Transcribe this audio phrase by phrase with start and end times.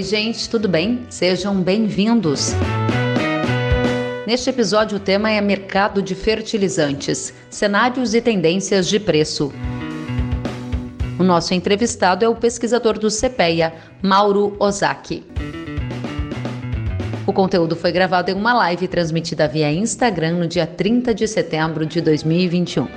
[0.00, 1.04] Oi, gente, tudo bem?
[1.10, 2.54] Sejam bem-vindos.
[4.26, 9.52] Neste episódio, o tema é mercado de fertilizantes, cenários e tendências de preço.
[11.18, 15.22] O nosso entrevistado é o pesquisador do CPEA, Mauro Ozaki.
[17.26, 21.84] O conteúdo foi gravado em uma live transmitida via Instagram no dia 30 de setembro
[21.84, 22.88] de 2021.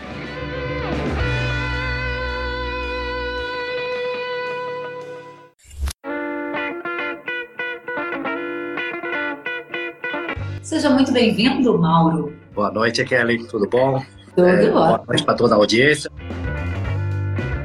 [11.13, 12.33] Bem-vindo, Mauro.
[12.53, 13.45] Boa noite, Kelly.
[13.47, 14.03] Tudo bom?
[14.35, 16.11] Tudo é, Boa noite para toda a audiência.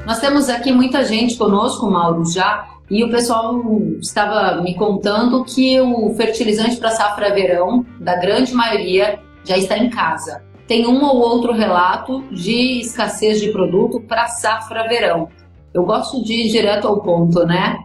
[0.07, 3.63] Nós temos aqui muita gente conosco, Mauro, já, e o pessoal
[4.01, 9.91] estava me contando que o fertilizante para safra verão, da grande maioria, já está em
[9.91, 10.43] casa.
[10.67, 15.29] Tem um ou outro relato de escassez de produto para safra verão.
[15.73, 17.79] Eu gosto de ir direto ao ponto, né?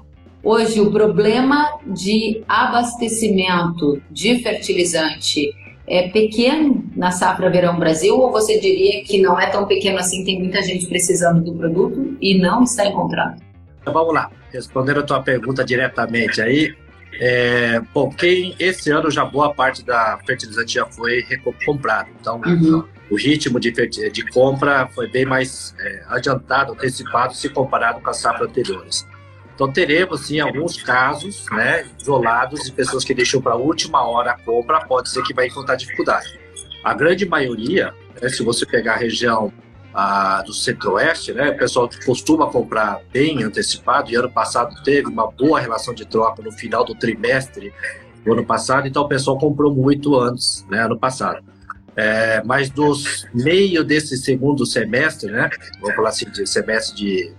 [0.44, 5.50] Hoje, o problema de abastecimento de fertilizante
[5.88, 10.26] é pequeno na safra verão Brasil ou você diria que não é tão pequeno assim,
[10.26, 13.38] tem muita gente precisando do produto e não está encontrando?
[13.82, 16.76] Então, vamos lá, respondendo a tua pergunta diretamente aí,
[17.22, 21.24] é, bom, quem esse ano já boa parte da fertilizante já foi
[21.66, 22.84] comprado, então uhum.
[23.10, 28.18] o ritmo de, de compra foi bem mais é, adiantado, antecipado se comparado com as
[28.18, 29.13] safras anteriores.
[29.56, 34.32] Então teremos sim alguns casos, né, isolados de pessoas que deixam para a última hora
[34.32, 36.40] a compra, pode ser que vai encontrar dificuldade.
[36.84, 39.54] A grande maioria, né, se você pegar a região
[40.46, 45.60] do centro-oeste, né, o pessoal costuma comprar bem antecipado e ano passado teve uma boa
[45.60, 47.72] relação de troca no final do trimestre
[48.26, 51.44] do ano passado, então o pessoal comprou muito antes, né, ano passado.
[51.96, 55.48] É, mas dos meio desse segundo semestre, né,
[55.80, 57.32] vamos falar assim, de semestre de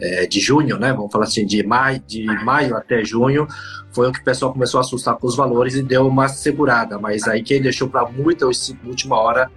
[0.00, 0.92] é, de junho, né?
[0.92, 3.46] Vamos falar assim, de maio, de maio até junho,
[3.92, 6.98] foi o que o pessoal começou a assustar com os valores e deu uma segurada.
[6.98, 9.50] Mas aí quem deixou para muita última hora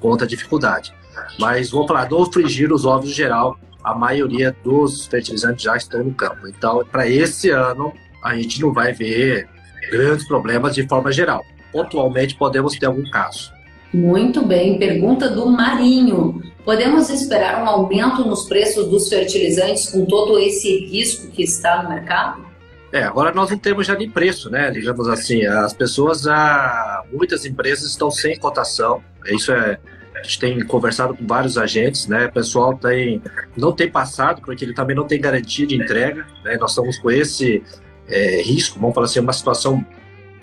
[0.00, 0.94] conta a dificuldade.
[1.38, 6.02] Mas vou falar do frigir os ovos em geral, a maioria dos fertilizantes já estão
[6.02, 6.48] no campo.
[6.48, 7.92] Então, para esse ano,
[8.22, 9.46] a gente não vai ver
[9.90, 11.44] grandes problemas de forma geral.
[11.70, 13.52] Pontualmente, podemos ter algum caso.
[13.94, 14.76] Muito bem.
[14.76, 16.42] Pergunta do Marinho.
[16.64, 21.90] Podemos esperar um aumento nos preços dos fertilizantes com todo esse risco que está no
[21.90, 22.44] mercado?
[22.92, 24.72] É, agora nós não temos já nem preço, né?
[24.72, 27.04] Digamos assim, as pessoas já.
[27.12, 29.00] Muitas empresas estão sem cotação.
[29.26, 29.78] Isso é.
[30.16, 32.26] A gente tem conversado com vários agentes, né?
[32.26, 33.22] O pessoal tem,
[33.56, 36.26] não tem passado, porque ele também não tem garantia de entrega.
[36.44, 36.56] Né?
[36.56, 37.62] Nós estamos com esse
[38.08, 39.84] é, risco, vamos falar assim, uma situação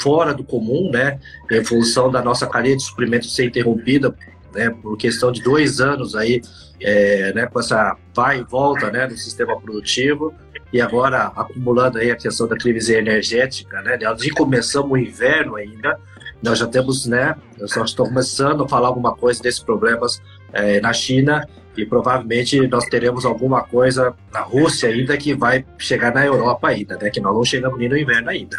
[0.01, 1.19] fora do comum, né?
[1.49, 4.15] Em função da nossa cadeia de suprimentos ser interrompida,
[4.53, 4.69] né?
[4.69, 6.41] Por questão de dois anos aí,
[6.79, 7.45] é, né?
[7.45, 9.07] Com essa vai e volta, né?
[9.07, 10.33] No sistema produtivo
[10.73, 13.97] e agora acumulando aí a questão da crise energética, né?
[14.01, 15.99] Nós começamos o inverno ainda,
[16.41, 17.35] nós já temos, né?
[17.59, 20.21] Nós estamos começando a falar alguma coisa desses problemas
[20.53, 26.13] é, na China e provavelmente nós teremos alguma coisa na Rússia ainda que vai chegar
[26.13, 27.09] na Europa ainda, né?
[27.09, 28.57] Que nós não chegamos nem no inverno ainda.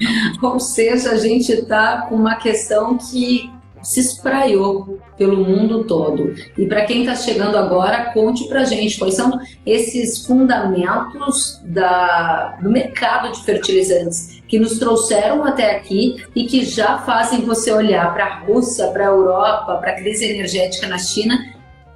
[0.42, 3.50] Ou seja, a gente está com uma questão que
[3.82, 6.34] se espraiou pelo mundo todo.
[6.56, 12.70] E para quem está chegando agora, conte para gente quais são esses fundamentos da, do
[12.70, 18.26] mercado de fertilizantes que nos trouxeram até aqui e que já fazem você olhar para
[18.26, 21.38] a Rússia, para a Europa, para a crise energética na China,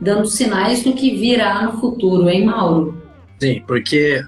[0.01, 3.03] dando sinais do que virá no futuro, hein, Mauro?
[3.41, 4.23] Sim, porque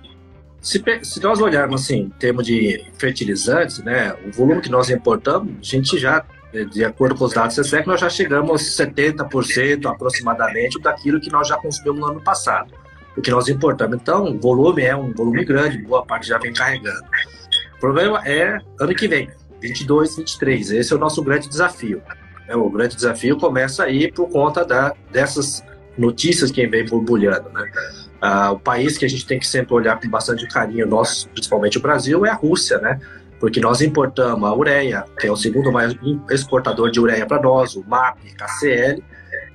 [0.66, 5.52] se, se, nós olharmos assim, em termos de fertilizantes, né, o volume que nós importamos,
[5.60, 6.24] a gente já,
[6.72, 11.30] de acordo com os dados do SESEC, nós já chegamos a 70% aproximadamente daquilo que
[11.30, 12.72] nós já consumimos no ano passado,
[13.16, 13.96] o que nós importamos.
[13.96, 17.04] Então, o volume é um volume grande, boa parte já vem carregando.
[17.76, 20.72] O problema é ano que vem, 22, 23.
[20.72, 22.02] Esse é o nosso grande desafio.
[22.48, 25.62] É, o grande desafio começa aí por conta da, dessas
[25.96, 27.70] notícias que vem borbulhando, né?
[28.20, 31.78] Ah, o país que a gente tem que sempre olhar com bastante carinho, nós, principalmente
[31.78, 32.98] o Brasil, é a Rússia, né?
[33.38, 35.94] Porque nós importamos a ureia, que é o segundo maior
[36.30, 39.02] exportador de ureia para nós, o MAP, KCL,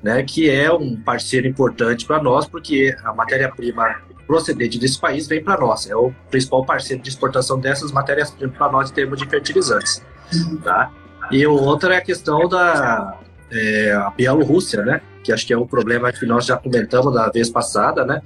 [0.03, 0.23] né?
[0.23, 3.95] Que é um parceiro importante para nós, porque a matéria-prima
[4.27, 5.89] procedente desse país vem para nós.
[5.89, 10.01] É o principal parceiro de exportação dessas matérias-primas para nós em termos de fertilizantes,
[10.63, 10.91] tá?
[11.31, 13.17] E outro é a questão da
[13.51, 15.01] é, Bielorrússia, né?
[15.23, 18.21] Que acho que é um problema que nós já comentamos da vez passada, né?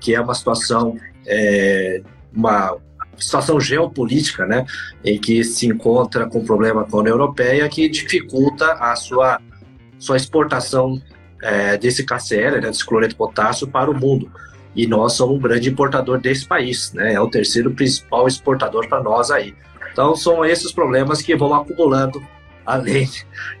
[0.00, 0.96] que é uma situação,
[1.26, 2.00] é,
[2.34, 2.76] uma
[3.16, 4.64] situação geopolítica, né,
[5.04, 9.40] em que se encontra com problema com a União Europeia que dificulta a sua,
[9.98, 11.00] sua exportação
[11.42, 14.30] é, desse KCl, né, desse cloreto de potássio, para o mundo.
[14.76, 17.14] e nós somos um grande importador desse país, né?
[17.14, 19.52] É o terceiro principal exportador para nós aí.
[19.90, 22.22] Então são esses problemas que vão acumulando
[22.68, 23.08] além.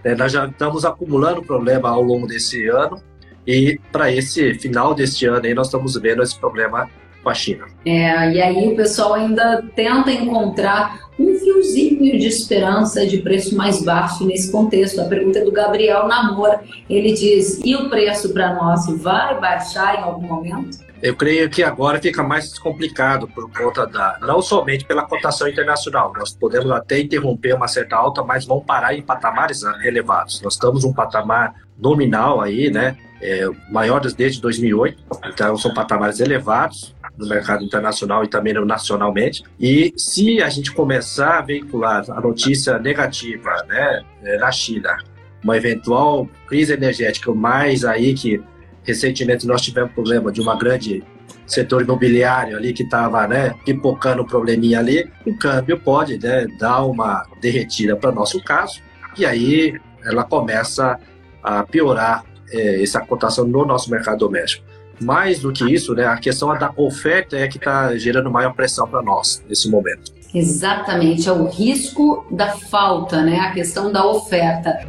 [0.04, 0.14] Né?
[0.14, 3.02] Nós já estamos acumulando problema ao longo desse ano
[3.46, 6.88] e para esse final deste ano aí nós estamos vendo esse problema
[7.22, 7.64] com a China.
[7.84, 13.82] É, e aí o pessoal ainda tenta encontrar um fiozinho de esperança de preço mais
[13.82, 15.00] baixo nesse contexto.
[15.00, 16.60] A pergunta é do Gabriel Namor.
[16.88, 20.87] Ele diz: e o preço para nós vai baixar em algum momento?
[21.00, 26.12] Eu creio que agora fica mais complicado por conta da não somente pela cotação internacional.
[26.16, 30.40] Nós podemos até interromper uma certa alta, mas vão parar em patamares elevados.
[30.42, 32.96] Nós estamos um patamar nominal aí, né?
[33.20, 39.42] É, maiores desde 2008, então são patamares elevados no mercado internacional e também nacionalmente.
[39.58, 44.96] E se a gente começar a veicular a notícia negativa, né, é, na China,
[45.42, 48.40] uma eventual crise energética mais aí que
[48.84, 51.04] recentemente nós tivemos problema de uma grande
[51.46, 56.82] setor imobiliário ali que estava né, pipocando um probleminha ali, o câmbio pode né, dar
[56.84, 58.80] uma derretida para nosso caso
[59.16, 60.98] e aí ela começa
[61.42, 64.66] a piorar é, essa cotação no nosso mercado doméstico.
[65.00, 68.86] Mais do que isso, né, a questão da oferta é que está gerando maior pressão
[68.86, 70.12] para nós nesse momento.
[70.34, 74.86] Exatamente, é o risco da falta, né, a questão da oferta.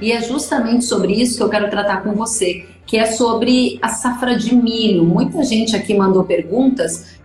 [0.00, 3.88] E é justamente sobre isso que eu quero tratar com você, que é sobre a
[3.88, 5.04] safra de milho.
[5.04, 7.18] Muita gente aqui mandou perguntas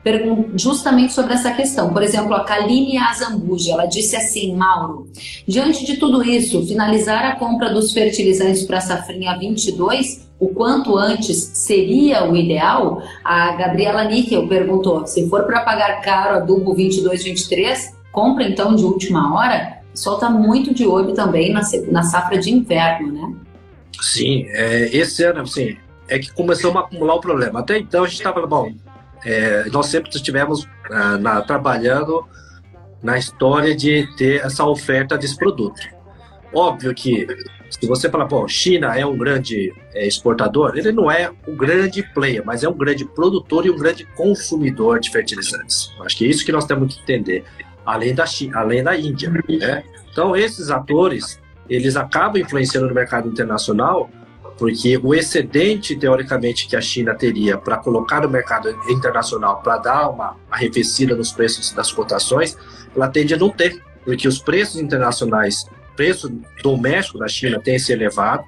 [0.56, 1.94] justamente sobre essa questão.
[1.94, 5.08] Por exemplo, a Kaline Azambuja, ela disse assim, Mauro,
[5.48, 10.98] diante de tudo isso, finalizar a compra dos fertilizantes para a safrinha 22 o quanto
[10.98, 13.02] antes seria o ideal?
[13.24, 18.84] A Gabriela Níquel perguntou, se for para pagar caro adubo 22, 23, compra então de
[18.84, 19.83] última hora?
[19.94, 23.36] O está muito de olho também na, na safra de inverno, né?
[24.02, 27.60] Sim, é, esse ano, assim, é que começamos a acumular o problema.
[27.60, 28.74] Até então a gente estava, bom,
[29.24, 32.26] é, nós sempre estivemos ah, na, trabalhando
[33.02, 35.80] na história de ter essa oferta desse produto.
[36.54, 37.28] Óbvio que
[37.70, 42.04] se você falar, pô, China é um grande é, exportador, ele não é um grande
[42.14, 45.92] player, mas é um grande produtor e um grande consumidor de fertilizantes.
[46.02, 47.44] Acho que é isso que nós temos que entender,
[47.86, 49.30] além da, China, além da Índia.
[49.30, 49.84] Né?
[50.12, 51.40] Então, esses atores,
[51.70, 54.10] eles acabam influenciando no mercado internacional
[54.58, 60.10] porque o excedente, teoricamente, que a China teria para colocar no mercado internacional para dar
[60.10, 62.58] uma arrefecida nos preços das cotações,
[62.96, 65.66] ela tende a não ter, porque os preços internacionais,
[65.96, 66.30] preço
[66.62, 68.44] doméstico da China tem se elevado,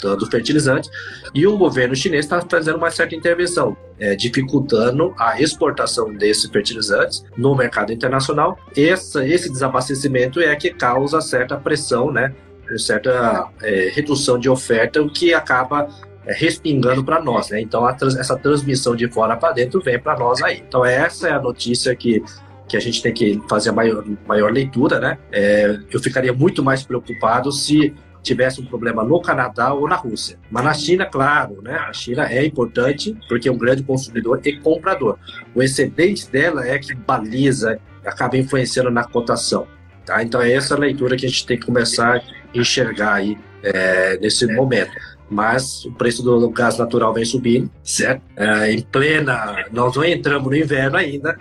[0.00, 0.88] do fertilizante,
[1.34, 7.24] e o governo chinês está fazendo uma certa intervenção, é, dificultando a exportação desses fertilizantes
[7.36, 8.58] no mercado internacional.
[8.76, 12.34] Esse, desabastecimento é que causa certa pressão, né,
[12.78, 15.88] certa é, redução de oferta, o que acaba
[16.24, 17.60] é, respingando para nós, né?
[17.60, 20.62] Então trans, essa transmissão de fora para dentro vem para nós aí.
[20.66, 22.22] Então essa é a notícia que
[22.70, 25.18] que a gente tem que fazer a maior, maior leitura, né?
[25.32, 30.38] É, eu ficaria muito mais preocupado se tivesse um problema no Canadá ou na Rússia.
[30.50, 31.76] Mas na China, claro, né?
[31.76, 35.18] A China é importante porque é um grande consumidor e comprador.
[35.54, 39.66] O excedente dela é que baliza, acaba influenciando na cotação.
[40.04, 40.22] Tá?
[40.22, 42.22] Então é essa leitura que a gente tem que começar a
[42.58, 44.92] enxergar aí é, nesse momento.
[45.30, 48.22] Mas o preço do gás natural vem subindo, certo?
[48.36, 51.36] É, em plena, nós não entramos no inverno ainda,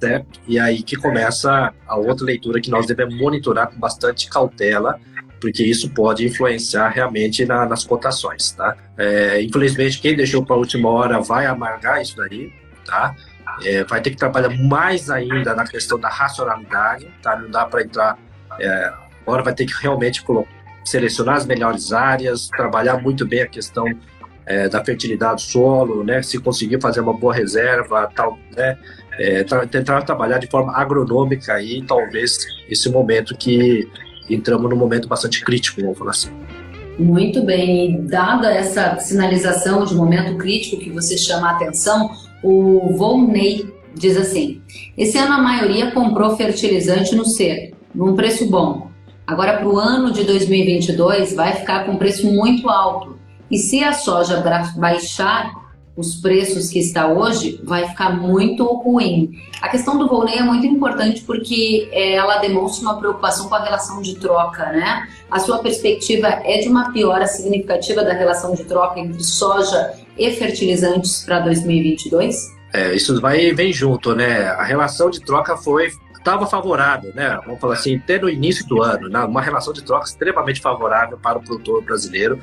[0.00, 0.40] certo?
[0.46, 4.98] E aí que começa a outra leitura que nós devemos monitorar com bastante cautela,
[5.40, 8.76] porque isso pode influenciar realmente na, nas cotações, tá?
[8.96, 12.52] É, infelizmente, quem deixou para a última hora vai amargar isso daí,
[12.84, 13.14] tá?
[13.64, 17.36] É, vai ter que trabalhar mais ainda na questão da racionalidade, tá?
[17.36, 18.18] Não dá para entrar.
[18.60, 18.92] É,
[19.22, 20.24] agora vai ter que realmente
[20.84, 23.84] selecionar as melhores áreas, trabalhar muito bem a questão
[24.46, 26.22] é, da fertilidade do solo, né?
[26.22, 28.78] Se conseguir fazer uma boa reserva, tal, né?
[29.18, 33.90] É, tra tentar trabalhar de forma agronômica aí, talvez esse momento que
[34.30, 36.30] entramos num momento bastante crítico, vamos falar assim.
[36.98, 42.10] Muito bem, e dada essa sinalização de momento crítico que você chama a atenção,
[42.42, 44.60] o Volney diz assim:
[44.96, 48.88] esse ano a maioria comprou fertilizante no ser, num preço bom.
[49.26, 53.18] Agora, para o ano de 2022, vai ficar com preço muito alto.
[53.50, 54.42] E se a soja
[54.76, 55.52] baixar
[55.98, 59.36] os preços que está hoje, vai ficar muito ruim.
[59.60, 63.64] A questão do Volney é muito importante porque é, ela demonstra uma preocupação com a
[63.64, 65.08] relação de troca, né?
[65.28, 70.30] A sua perspectiva é de uma piora significativa da relação de troca entre soja e
[70.30, 72.56] fertilizantes para 2022?
[72.72, 74.50] É, isso vai vem junto, né?
[74.50, 77.40] A relação de troca foi estava favorável, né?
[77.44, 79.20] Vamos falar assim, até no início do ano, né?
[79.20, 82.38] uma relação de troca extremamente favorável para o produtor brasileiro,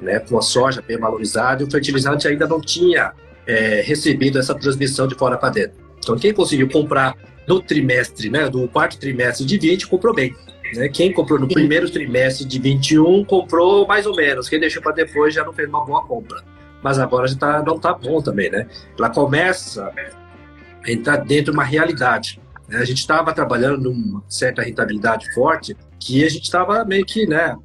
[0.00, 0.18] né?
[0.20, 3.12] Com a soja bem valorizada e o fertilizante ainda não tinha
[3.46, 5.78] é, recebido essa transmissão de fora para dentro.
[5.98, 10.34] Então, quem conseguiu comprar no trimestre, né, do quarto trimestre de 20, comprou bem.
[10.74, 10.88] Né?
[10.88, 14.48] Quem comprou no primeiro trimestre de 21 comprou mais ou menos.
[14.48, 16.42] Quem deixou para depois já não fez uma boa compra.
[16.82, 18.66] Mas agora já tá, não está bom também, né?
[18.98, 19.92] Ela começa
[20.84, 22.40] a entrar dentro de uma realidade.
[22.68, 22.78] Né?
[22.78, 27.56] A gente estava trabalhando numa certa rentabilidade forte que a gente estava meio que, né,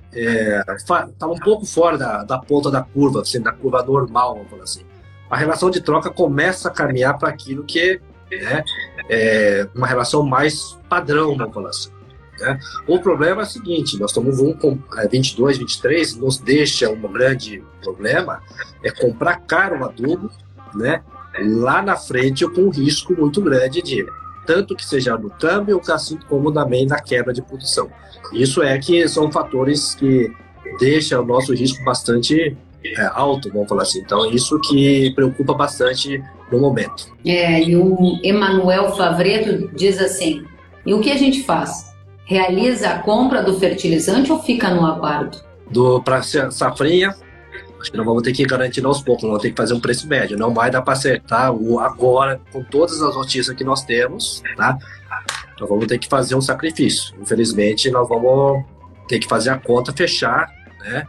[0.76, 4.50] estava é, um pouco fora da, da ponta da curva, assim, da curva normal, vamos
[4.50, 4.82] falar assim.
[5.30, 8.64] A relação de troca começa a caminhar para aquilo que né,
[9.08, 11.92] é uma relação mais padrão, vamos falar assim.
[12.40, 12.60] Né?
[12.88, 14.80] O problema é o seguinte, nós estamos um com
[15.12, 18.42] 22, 23, nos deixa um grande problema,
[18.84, 20.32] é comprar caro o adubo,
[20.74, 21.04] né?
[21.40, 24.06] Lá na frente com um risco muito grande de
[24.46, 27.90] tanto que seja no câmbio, assim como também na quebra de produção.
[28.34, 30.32] Isso é que são fatores que
[30.80, 34.00] deixam o nosso risco bastante é, alto, vamos falar assim.
[34.00, 37.14] Então, isso que preocupa bastante no momento.
[37.26, 40.44] É, e o Emanuel Favreto diz assim:
[40.86, 41.92] e o que a gente faz?
[42.32, 45.38] realiza a compra do fertilizante ou fica no aguardo?
[45.70, 47.14] Do para safrinha,
[47.82, 50.38] acho que vamos ter que garantir aos poucos, vamos ter que fazer um preço médio.
[50.38, 54.78] Não vai dar para acertar o agora com todas as notícias que nós temos, tá?
[55.60, 57.14] Nós vamos ter que fazer um sacrifício.
[57.20, 58.64] Infelizmente, nós vamos
[59.08, 61.06] ter que fazer a conta fechar, né?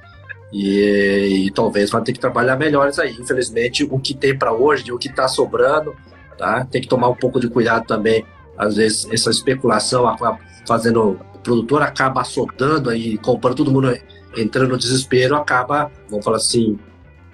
[0.53, 3.13] E, e talvez vai ter que trabalhar melhores aí.
[3.19, 5.95] Infelizmente, o que tem para hoje, o que está sobrando,
[6.37, 6.65] tá?
[6.65, 8.25] Tem que tomar um pouco de cuidado também.
[8.57, 10.05] Às vezes, essa especulação
[10.67, 11.19] fazendo.
[11.35, 13.89] O produtor acaba assodando aí, comprando todo mundo
[14.37, 16.79] entrando no desespero, acaba, vamos falar assim,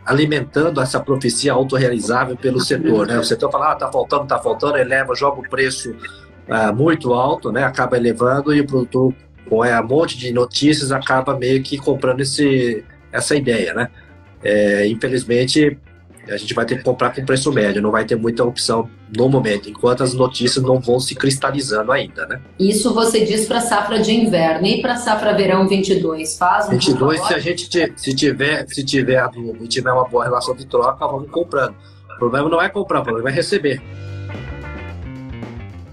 [0.05, 3.07] alimentando essa profecia autorrealizável pelo setor.
[3.07, 3.19] Né?
[3.19, 5.95] O setor fala, ah, tá faltando, tá faltando, eleva, joga o preço
[6.49, 7.65] ah, muito alto, né?
[7.65, 9.15] acaba elevando e o produtor,
[9.49, 13.75] com é, um monte de notícias, acaba meio que comprando esse, essa ideia.
[13.75, 13.89] Né?
[14.43, 15.79] É, infelizmente,
[16.31, 19.29] a gente vai ter que comprar com preço médio, não vai ter muita opção no
[19.29, 22.41] momento, enquanto as notícias não vão se cristalizando ainda, né?
[22.59, 27.27] Isso você diz para safra de inverno e para safra verão 22, faz um 22,
[27.27, 27.63] se a gente
[27.97, 29.29] se tiver, se tiver
[29.61, 31.75] e tiver uma boa relação de troca, vamos comprando.
[32.15, 33.81] O problema não é comprar, o problema é receber.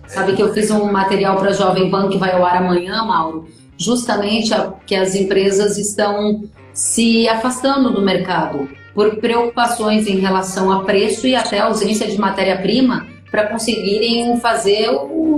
[0.07, 3.47] Sabe que eu fiz um material para Jovem Pan que vai ao ar amanhã, Mauro,
[3.77, 10.83] justamente a, que as empresas estão se afastando do mercado por preocupações em relação a
[10.83, 14.87] preço e até ausência de matéria-prima para conseguirem fazer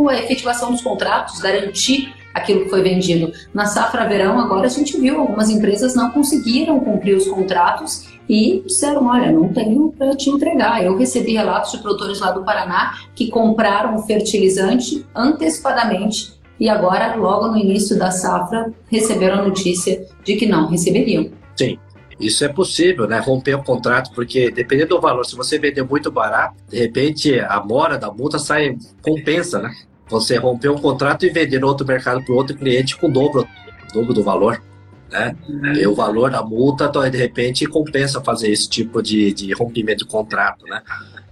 [0.10, 3.32] a efetivação dos contratos, garantir aquilo que foi vendido.
[3.52, 8.62] Na safra verão, agora a gente viu algumas empresas não conseguiram cumprir os contratos e
[8.66, 10.84] disseram: olha, não tenho para te entregar.
[10.84, 17.48] Eu recebi relatos de produtores lá do Paraná que compraram fertilizante antecipadamente e agora, logo
[17.48, 21.30] no início da safra, receberam a notícia de que não receberiam.
[21.56, 21.78] Sim.
[22.19, 23.19] Isso é possível, né?
[23.19, 27.63] Romper o contrato, porque dependendo do valor, se você vender muito barato, de repente a
[27.63, 29.71] mora da multa sai, compensa, né?
[30.09, 33.47] Você romper um contrato e vender no outro mercado para outro cliente com o dobro,
[33.93, 34.62] dobro do valor.
[35.12, 35.36] Né?
[35.79, 40.03] E o valor da multa, então, de repente, compensa fazer esse tipo de, de rompimento
[40.03, 40.81] de contrato, né?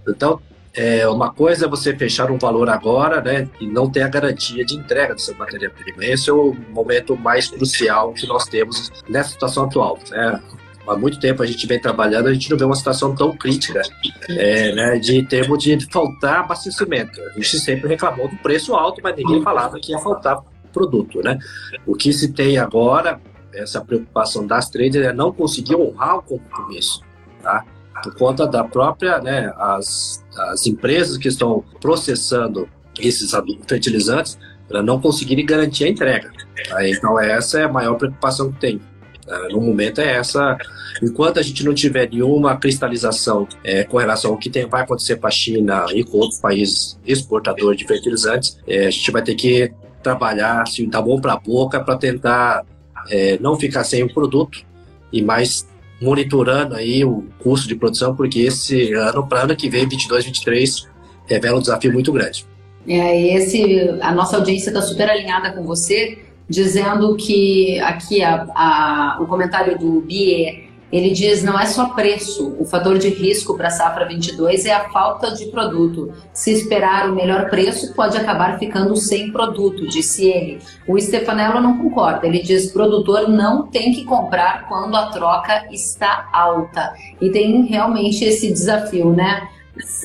[0.08, 0.40] Então,
[0.76, 4.62] é, uma coisa é você fechar um valor agora, né, e não ter a garantia
[4.62, 6.04] de entrega do seu matéria-prima.
[6.04, 9.98] Esse é o momento mais crucial que nós temos nessa situação atual.
[10.10, 10.42] Né?
[10.88, 13.82] Há muito tempo a gente vem trabalhando, a gente não vê uma situação tão crítica
[14.28, 17.20] é, né, de termo de faltar abastecimento.
[17.20, 21.22] A gente sempre reclamou do preço alto, mas ninguém falava que ia faltar produto.
[21.22, 21.38] Né?
[21.86, 23.18] O que se tem agora,
[23.54, 27.00] essa preocupação das traders é não conseguir honrar o compromisso.
[27.42, 27.64] Tá?
[28.02, 32.68] Por conta da própria, né, as, as empresas que estão processando
[33.00, 33.32] esses
[33.66, 34.38] fertilizantes
[34.68, 36.30] para não conseguirem garantir a entrega.
[36.68, 36.86] Tá?
[36.86, 38.80] Então, essa é a maior preocupação que tem.
[39.28, 40.56] É, no momento é essa.
[41.02, 45.16] Enquanto a gente não tiver nenhuma cristalização é, com relação ao que tem, vai acontecer
[45.16, 49.34] com a China e com outros países exportadores de fertilizantes, é, a gente vai ter
[49.34, 52.64] que trabalhar assim, da bom para a boca para tentar
[53.10, 54.64] é, não ficar sem o produto
[55.12, 55.66] e mais
[56.00, 60.88] monitorando aí o custo de produção, porque esse ano, para ano que vem, 22, 23,
[61.26, 62.46] revela um desafio muito grande.
[62.86, 69.18] É, esse, a nossa audiência está super alinhada com você dizendo que aqui a, a,
[69.20, 73.66] o comentário do Bie ele diz não é só preço, o fator de risco para
[73.66, 76.12] a safra 22 é a falta de produto.
[76.32, 80.60] Se esperar o melhor preço, pode acabar ficando sem produto, disse ele.
[80.86, 86.28] O Stefanello não concorda, ele diz produtor não tem que comprar quando a troca está
[86.32, 86.94] alta.
[87.20, 89.48] E tem realmente esse desafio, né?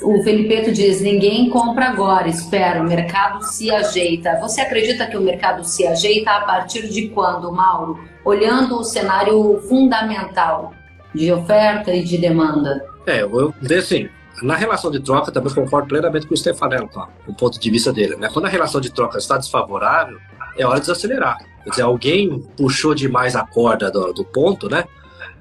[0.03, 4.39] O Felipeto diz: ninguém compra agora, espera, o mercado se ajeita.
[4.41, 7.99] Você acredita que o mercado se ajeita a partir de quando, Mauro?
[8.25, 10.73] Olhando o cenário fundamental
[11.13, 12.85] de oferta e de demanda.
[13.05, 14.09] É, eu assim,
[14.41, 17.07] na relação de troca, também concordo plenamente com o Stefanello, tá?
[17.27, 18.15] o ponto de vista dele.
[18.15, 18.29] Né?
[18.31, 20.17] Quando a relação de troca está desfavorável,
[20.57, 21.37] é hora de desacelerar.
[21.63, 24.83] Quer dizer, alguém puxou demais a corda do, do ponto, né?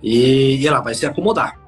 [0.03, 1.59] E, e, ela vai se acomodar.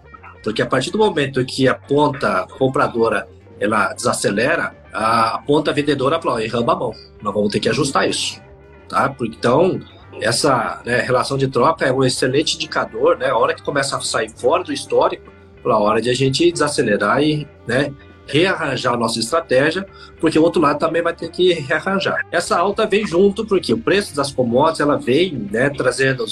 [0.43, 3.29] Porque a partir do momento que a ponta compradora
[3.61, 8.41] ela desacelera, a ponta vendedora fala, erramos a mão, nós vamos ter que ajustar isso.
[8.89, 9.15] Tá?
[9.23, 9.81] Então,
[10.21, 13.29] essa né, relação de troca é um excelente indicador, né?
[13.29, 15.33] A hora que começa a sair fora do histórico,
[15.65, 17.93] a hora de a gente desacelerar e né,
[18.27, 19.87] rearranjar a nossa estratégia,
[20.21, 22.27] porque o outro lado também vai ter que rearranjar.
[22.31, 26.25] Essa alta vem junto porque o preço das commodities ela vem né, trazendo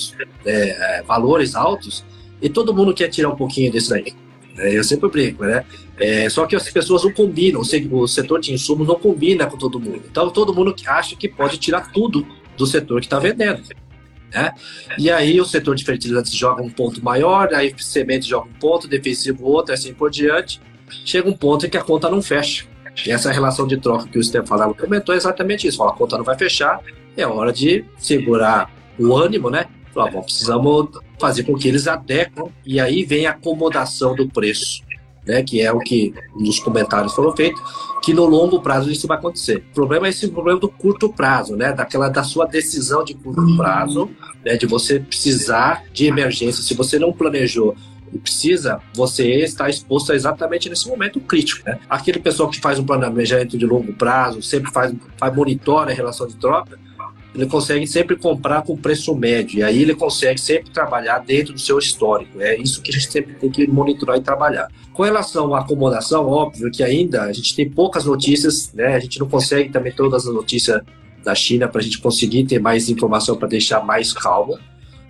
[0.45, 2.05] é, é, valores altos
[2.41, 4.15] e todo mundo quer tirar um pouquinho disso daí.
[4.59, 5.65] É, eu sempre brinco, né?
[5.99, 9.79] É, só que as pessoas não combinam, o setor de insumos não combina com todo
[9.79, 10.03] mundo.
[10.11, 13.63] Então todo mundo acha que pode tirar tudo do setor que está vendendo.
[14.33, 14.53] Né?
[14.99, 18.87] E aí o setor de fertilizantes joga um ponto maior, aí semente joga um ponto,
[18.87, 20.61] defensivo outro, assim por diante.
[21.05, 22.65] Chega um ponto em que a conta não fecha.
[23.07, 25.79] E essa relação de troca que o Stefano comentou é exatamente isso.
[25.79, 26.81] Fala, a conta não vai fechar,
[27.17, 29.67] é hora de segurar o ânimo, né?
[29.95, 30.89] Fala, bom, precisamos
[31.21, 34.83] fazer com que eles adequam e aí vem a acomodação do preço
[35.27, 37.63] né, que é o que nos comentários foram feitos,
[38.03, 39.65] que no longo prazo isso vai acontecer.
[39.71, 43.41] O problema é esse problema do curto prazo, né, daquela da sua decisão de curto
[43.41, 43.57] uhum.
[43.57, 44.11] prazo,
[44.45, 47.77] né, de você precisar de emergência, se você não planejou
[48.13, 51.63] e precisa, você está exposto exatamente nesse momento crítico.
[51.65, 51.79] Né?
[51.89, 56.27] Aquele pessoal que faz um planejamento de longo prazo, sempre faz, faz monitora a relação
[56.27, 56.77] de troca,
[57.35, 61.61] ele consegue sempre comprar com preço médio, e aí ele consegue sempre trabalhar dentro do
[61.61, 62.41] seu histórico.
[62.41, 64.69] É isso que a gente sempre tem que monitorar e trabalhar.
[64.93, 68.97] Com relação à acomodação, óbvio que ainda a gente tem poucas notícias, né?
[68.97, 70.83] A gente não consegue também todas as notícias
[71.25, 74.59] da China para a gente conseguir ter mais informação para deixar mais calmo,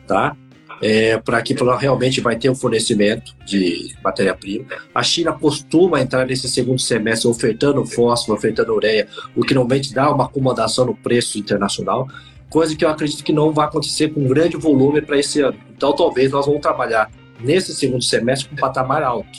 [0.07, 0.37] tá?
[0.83, 4.67] É, para que realmente vai ter um fornecimento de matéria-prima.
[4.95, 10.11] A China costuma entrar nesse segundo semestre ofertando fósforo, ofertando ureia, o que normalmente dá
[10.11, 12.09] uma acomodação no preço internacional,
[12.49, 15.59] coisa que eu acredito que não vai acontecer com grande volume para esse ano.
[15.77, 19.39] Então, talvez nós vamos trabalhar nesse segundo semestre com um patamar alto.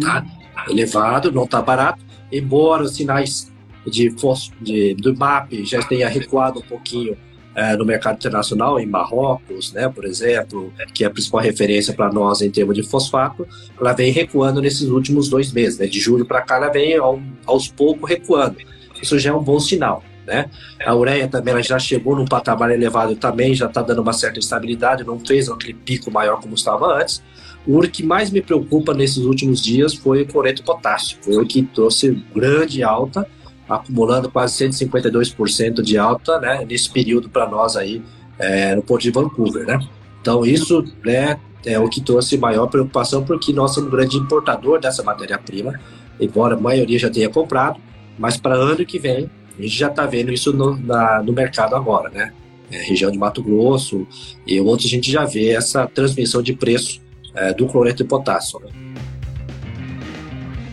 [0.00, 0.24] Tá?
[0.68, 3.52] Elevado, não está barato, embora os sinais
[3.86, 4.14] de,
[4.60, 7.16] de, do MAP já tenha recuado um pouquinho
[7.60, 12.10] é, no mercado internacional, em Marrocos, né, por exemplo, que é a principal referência para
[12.10, 13.46] nós em termos de fosfato,
[13.78, 15.78] ela vem recuando nesses últimos dois meses.
[15.78, 18.56] Né, de julho para cá, ela vem ao, aos poucos recuando.
[19.02, 20.02] Isso já é um bom sinal.
[20.26, 20.48] Né?
[20.86, 24.38] A ureia também ela já chegou num patamar elevado também, já está dando uma certa
[24.38, 27.22] estabilidade, não fez aquele pico maior como estava antes.
[27.66, 31.62] O que mais me preocupa nesses últimos dias foi o cloreto potássio, foi o que
[31.62, 33.28] trouxe grande alta,
[33.70, 38.02] acumulando quase 152% de alta né, nesse período para nós aí
[38.38, 39.64] é, no Porto de Vancouver.
[39.64, 39.78] Né?
[40.20, 44.80] Então, isso né, é o que trouxe maior preocupação, porque nós somos um grande importador
[44.80, 45.78] dessa matéria-prima,
[46.20, 47.80] embora a maioria já tenha comprado,
[48.18, 51.76] mas para ano que vem, a gente já está vendo isso no, na, no mercado
[51.76, 52.32] agora, né?
[52.72, 54.06] É, região de Mato Grosso
[54.46, 57.00] e outros, a gente já vê essa transmissão de preço
[57.34, 58.60] é, do cloreto de potássio.
[58.60, 58.70] Né?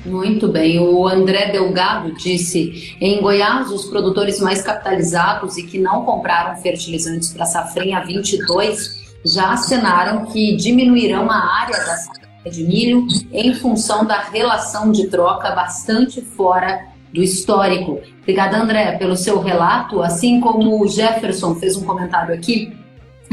[0.08, 0.80] Muito bem.
[0.80, 7.34] O André Delgado disse: em Goiás, os produtores mais capitalizados e que não compraram fertilizantes
[7.34, 14.06] para safrinha 22 já assinaram que diminuirão a área da safra de milho em função
[14.06, 18.00] da relação de troca bastante fora do histórico.
[18.22, 20.02] Obrigada, André, pelo seu relato.
[20.02, 22.77] Assim como o Jefferson fez um comentário aqui,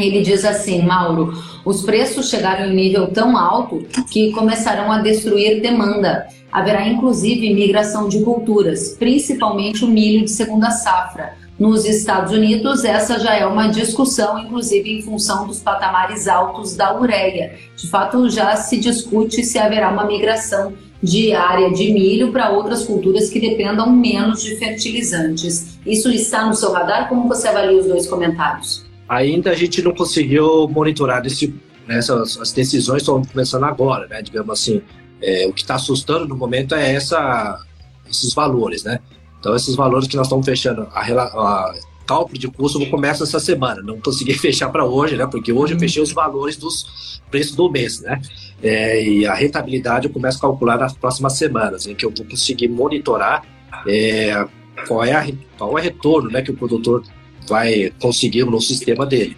[0.02, 1.32] ele diz assim, Mauro,
[1.64, 6.26] os preços chegaram em nível tão alto que começarão a destruir demanda.
[6.50, 11.34] Haverá inclusive migração de culturas, principalmente o milho de segunda safra.
[11.58, 16.98] Nos Estados Unidos, essa já é uma discussão, inclusive em função dos patamares altos da
[16.98, 17.54] ureia.
[17.76, 22.84] De fato, já se discute se haverá uma migração de área de milho para outras
[22.84, 25.78] culturas que dependam menos de fertilizantes.
[25.86, 27.08] Isso está no seu radar?
[27.08, 28.83] Como você avalia os dois comentários?
[29.08, 31.48] Ainda a gente não conseguiu monitorar desse,
[31.86, 34.22] né, essas as decisões estão começando agora, né?
[34.22, 34.82] Digamos assim,
[35.20, 37.62] é, o que está assustando no momento é essa,
[38.08, 38.98] esses valores, né?
[39.38, 41.74] Então, esses valores que nós estamos fechando, a, a
[42.06, 43.82] cálculo de custo começa essa semana.
[43.82, 45.26] Não consegui fechar para hoje, né?
[45.26, 48.20] Porque hoje eu fechei os valores dos preços do mês, né?
[48.62, 52.26] É, e a rentabilidade eu começo a calcular nas próximas semanas, em que eu vou
[52.26, 53.44] conseguir monitorar
[53.86, 54.46] é,
[54.86, 55.26] qual, é a,
[55.58, 57.02] qual é o retorno né, que o produtor
[57.48, 59.36] vai conseguir no sistema dele,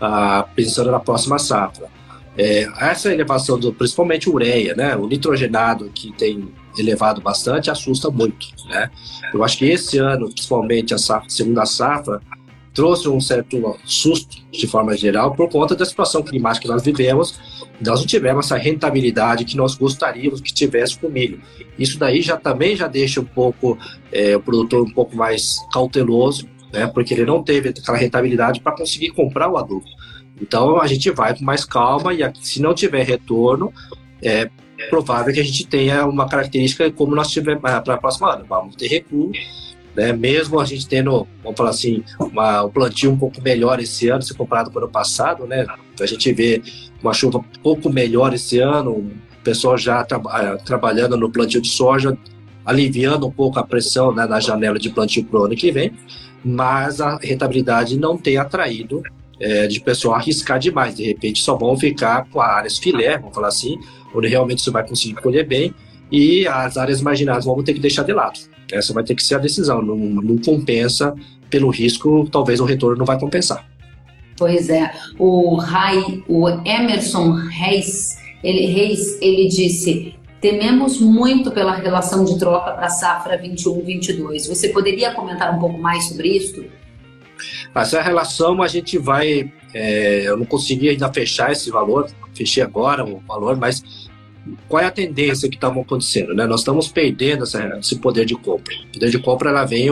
[0.00, 1.88] ah, pensando na próxima safra.
[2.36, 8.48] É, essa elevação, do, principalmente ureia, né, o nitrogenado que tem elevado bastante, assusta muito.
[8.68, 8.90] Né?
[9.32, 12.20] Eu acho que esse ano, principalmente a safra, segunda safra,
[12.74, 17.38] trouxe um certo susto de forma geral por conta da situação climática que nós vivemos.
[17.80, 21.40] Nós não tivemos essa rentabilidade que nós gostaríamos que tivesse com o milho.
[21.78, 23.78] Isso daí já também já deixa um pouco
[24.12, 26.86] é, o produtor um pouco mais cauteloso, né?
[26.86, 29.84] Porque ele não teve aquela rentabilidade para conseguir comprar o adubo.
[30.40, 33.72] Então a gente vai com mais calma e se não tiver retorno,
[34.20, 34.50] é
[34.90, 38.44] provável que a gente tenha uma característica como nós tivemos para a próxima ano.
[38.48, 39.32] Vamos ter recuo
[39.94, 40.12] né?
[40.12, 44.22] Mesmo a gente tendo, vamos falar assim, uma, um plantio um pouco melhor esse ano,
[44.22, 45.64] se comparado com o ano passado, né?
[46.00, 46.62] A gente vê
[47.02, 49.12] uma chuva um pouco melhor esse ano, o
[49.44, 52.16] pessoal já tra ah, trabalhando no plantio de soja,
[52.64, 55.92] aliviando um pouco a pressão né, na janela de plantio para o ano que vem,
[56.44, 59.02] mas a rentabilidade não tem atraído
[59.40, 60.94] é, de pessoal arriscar demais.
[60.94, 63.78] De repente só vão ficar com áreas filé, vamos falar assim,
[64.14, 65.74] onde realmente você vai conseguir colher bem,
[66.10, 68.38] e as áreas marginais vamos ter que deixar de lado.
[68.70, 69.82] Essa vai ter que ser a decisão.
[69.82, 71.14] Não, não compensa
[71.50, 73.66] pelo risco, talvez o retorno não vai compensar.
[74.36, 74.92] Pois é.
[75.18, 82.72] O, Rai, o Emerson Reis, ele, Reis, ele disse: tememos muito pela relação de troca
[82.72, 84.46] para a safra 21-22.
[84.46, 86.62] Você poderia comentar um pouco mais sobre isso?
[87.74, 89.50] Essa relação a gente vai.
[89.72, 93.82] É, eu não consegui ainda fechar esse valor, fechei agora o valor, mas
[94.68, 96.34] qual é a tendência que está acontecendo?
[96.34, 96.46] Né?
[96.46, 98.74] Nós estamos perdendo essa, esse poder de compra.
[98.90, 99.88] O poder de compra ela vem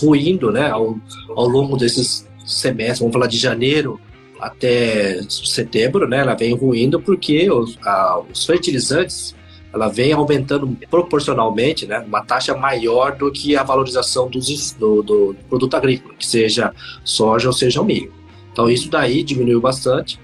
[0.00, 0.98] ruindo né, ao,
[1.36, 4.00] ao longo desses semestres, vamos falar de janeiro
[4.40, 9.34] até setembro, né, ela vem ruindo porque os, a, os fertilizantes
[9.74, 15.36] ela vem aumentando proporcionalmente, né, uma taxa maior do que a valorização dos, do, do
[15.48, 18.12] produto agrícola, que seja soja ou seja o milho.
[18.52, 20.18] Então isso daí diminuiu bastante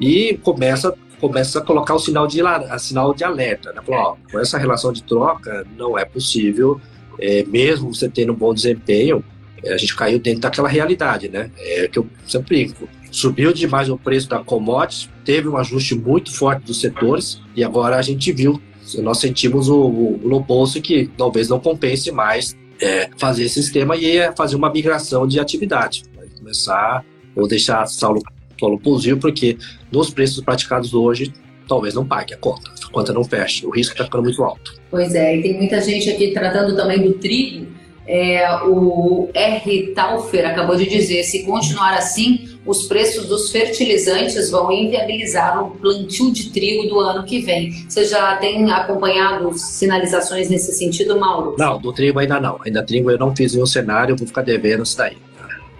[0.00, 3.72] e começa começa a colocar o sinal de, a sinal de alerta.
[3.74, 3.82] Né?
[3.82, 6.80] Falou, ó, com essa relação de troca não é possível,
[7.18, 9.22] é, mesmo você tendo um bom desempenho,
[9.62, 11.50] é, a gente caiu dentro daquela realidade, né?
[11.58, 16.34] É que eu sempre digo, subiu demais o preço da commodities, teve um ajuste muito
[16.34, 18.60] forte dos setores e agora a gente viu,
[18.98, 23.96] nós sentimos o, o, no bolso que talvez não compense mais é, fazer esse sistema
[23.96, 26.04] e fazer uma migração de atividade.
[26.16, 27.04] Vai começar
[27.36, 28.22] ou deixar Saulo
[28.58, 29.56] solo possível, porque
[29.90, 31.32] nos preços praticados hoje,
[31.66, 32.70] talvez não pague a conta.
[32.84, 34.78] A conta não feche, o risco está ficando muito alto.
[34.90, 37.66] Pois é, e tem muita gente aqui tratando também do trigo.
[38.06, 39.92] É, o R.
[39.94, 46.32] Taufer acabou de dizer: se continuar assim, os preços dos fertilizantes vão inviabilizar o plantio
[46.32, 47.72] de trigo do ano que vem.
[47.88, 51.56] Você já tem acompanhado sinalizações nesse sentido, Mauro?
[51.58, 52.58] Não, do trigo ainda não.
[52.64, 55.16] Ainda trigo eu não fiz nenhum cenário, vou ficar devendo isso daí.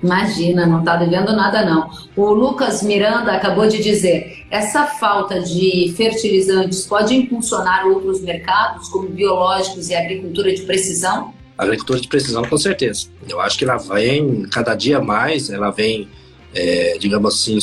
[0.03, 1.91] Imagina, não está devendo nada não.
[2.17, 9.11] O Lucas Miranda acabou de dizer, essa falta de fertilizantes pode impulsionar outros mercados, como
[9.11, 11.35] biológicos e agricultura de precisão?
[11.61, 13.09] agricultura de precisão, com certeza.
[13.29, 16.09] Eu acho que ela vem, cada dia mais, ela vem,
[16.55, 17.59] é, digamos assim,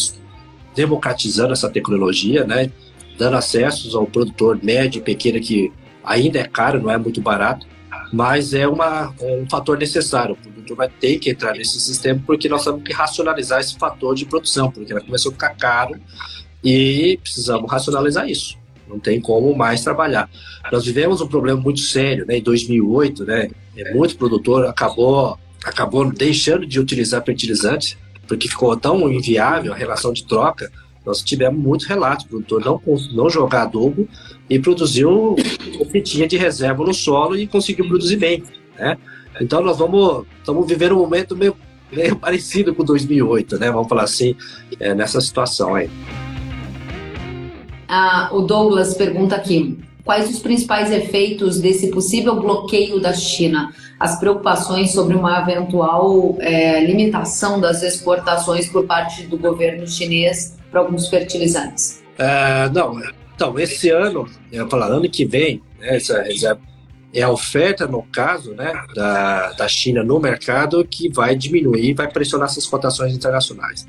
[0.76, 2.72] democratizando essa tecnologia, né?
[3.18, 5.72] Dando acessos ao produtor médio e pequeno que
[6.04, 7.66] ainda é caro, não é muito barato,
[8.14, 12.64] mas é uma, um fator necessário produtor vai ter que entrar nesse sistema porque nós
[12.64, 15.96] temos que racionalizar esse fator de produção, porque ela começou a ficar caro
[16.64, 18.58] e precisamos racionalizar isso.
[18.88, 20.30] Não tem como mais trabalhar.
[20.72, 22.38] Nós vivemos um problema muito sério, né?
[22.38, 23.50] Em 2008, né?
[23.94, 27.98] Muito produtor acabou acabou deixando de utilizar fertilizantes
[28.28, 30.72] porque ficou tão inviável a relação de troca.
[31.06, 32.82] Nós tivemos muitos relatos, o produtor não
[33.14, 34.08] não jogar adubo
[34.50, 35.36] e produziu
[35.80, 38.44] o que tinha de reserva no solo e conseguiu produzir bem,
[38.78, 38.98] né?
[39.40, 41.56] Então nós vamos, estamos vivendo um momento meio,
[41.92, 43.72] meio parecido com 2008, né?
[43.72, 44.36] Vamos falar assim,
[44.80, 45.90] é, nessa situação aí.
[47.88, 53.74] Ah, o Douglas pergunta aqui: quais os principais efeitos desse possível bloqueio da China?
[54.00, 60.80] As preocupações sobre uma eventual é, limitação das exportações por parte do governo chinês para
[60.80, 62.02] alguns fertilizantes?
[62.18, 62.98] É, não,
[63.36, 66.58] então, esse ano, eu falar, ano que vem, né, essa, essa
[67.14, 72.10] é a oferta, no caso, né, da, da China no mercado que vai diminuir, vai
[72.10, 73.86] pressionar essas cotações internacionais.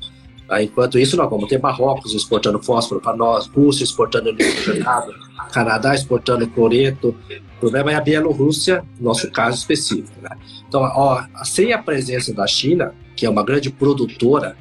[0.61, 5.13] Enquanto isso, nós vamos ter Marrocos exportando fósforo para nós, Rússia exportando nitrogenado,
[5.49, 7.17] Canadá exportando cloreto.
[7.57, 10.21] O problema é a Bielorrússia, no nosso caso específico.
[10.23, 10.31] Né?
[10.69, 14.57] Então, ó, sem a presença da China, que é uma grande produtora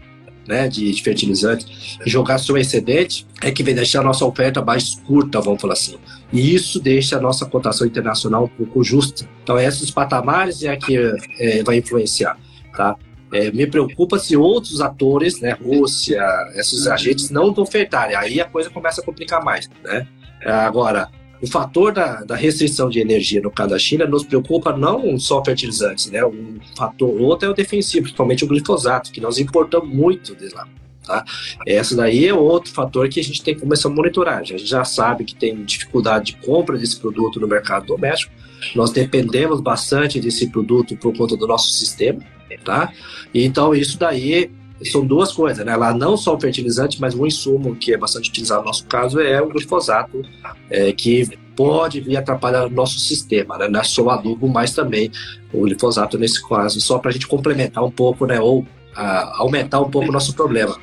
[0.48, 4.96] né, de, de fertilizantes, jogar seu excedente é que vai deixar a nossa oferta mais
[4.96, 5.98] curta, vamos falar assim.
[6.32, 9.28] E isso deixa a nossa cotação internacional um pouco justa.
[9.44, 10.98] Então, esses patamares é que
[11.40, 12.38] é, vai influenciar.
[12.76, 12.96] Tá?
[13.34, 16.24] É, me preocupa se outros atores, né, Rússia,
[16.56, 18.16] esses agentes não ofertarem.
[18.16, 19.70] Aí a coisa começa a complicar mais.
[19.84, 20.08] Né?
[20.54, 21.10] Agora,
[21.42, 25.44] o fator da, da, restrição de energia no caso da China nos preocupa não só
[25.44, 26.26] fertilizantes, né?
[26.26, 30.68] Um fator outro é o defensivo, principalmente o glifosato, que nós importamos muito de lá.
[31.08, 31.24] Tá?
[31.66, 34.40] Essa daí é outro fator que a gente tem que começar a monitorar.
[34.40, 38.34] A gente já sabe que tem dificuldade de compra desse produto no mercado doméstico.
[38.76, 42.20] Nós dependemos bastante desse produto por conta do nosso sistema,
[42.66, 42.92] tá?
[43.34, 44.52] Então isso daí
[44.84, 45.76] são duas coisas, né?
[45.76, 49.20] Lá não só o fertilizante, mas um insumo que é bastante utilizado no nosso caso
[49.20, 50.22] é o glifosato,
[50.70, 53.68] é, que pode vir atrapalhar o nosso sistema, né?
[53.68, 55.12] Não é só o adubo, mas também
[55.52, 58.40] o glifosato nesse caso, só para a gente complementar um pouco, né?
[58.40, 60.78] Ou a, aumentar um pouco o nosso problema.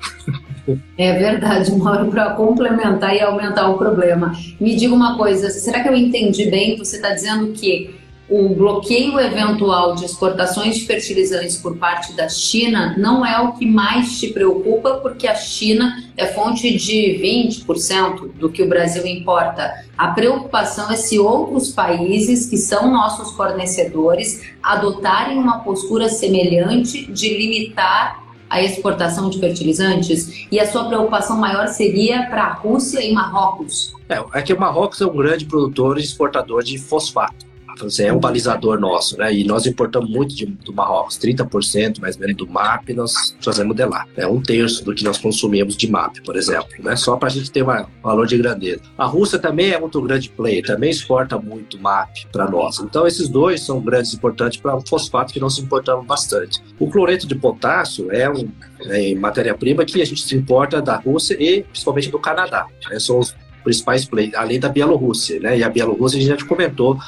[0.97, 4.33] É verdade, Mauro, para complementar e aumentar o problema.
[4.59, 6.79] Me diga uma coisa, será que eu entendi bem?
[6.79, 7.95] Você está dizendo que
[8.29, 13.67] o bloqueio eventual de exportações de fertilizantes por parte da China não é o que
[13.67, 19.85] mais te preocupa, porque a China é fonte de 20% do que o Brasil importa.
[19.97, 27.29] A preocupação é se outros países que são nossos fornecedores adotarem uma postura semelhante de
[27.37, 30.47] limitar a exportação de fertilizantes?
[30.51, 33.93] E a sua preocupação maior seria para a Rússia e Marrocos?
[34.09, 37.54] É, é que o Marrocos é um grande produtor e exportador de fosfato.
[38.01, 39.35] É um balizador nosso, né?
[39.35, 43.75] E nós importamos muito de, do Marrocos, 30% mais ou menos do MAP nós fazemos
[43.75, 44.07] de lá.
[44.17, 46.97] É um terço do que nós consumimos de MAP, por exemplo, né?
[46.97, 48.81] Só para a gente ter um valor de grandeza.
[48.97, 52.79] A Rússia também é muito grande player, também exporta muito MAP para nós.
[52.81, 56.63] Então esses dois são grandes importantes para o fosfato que nós importamos bastante.
[56.79, 58.49] O cloreto de potássio é um
[58.87, 62.67] é, matéria-prima que a gente importa da Rússia e principalmente do Canadá.
[62.89, 62.99] Né?
[62.99, 63.35] São os
[63.65, 65.59] principais players, além da Bielorrússia, né?
[65.59, 66.99] E a Bielorrússia a gente já comentou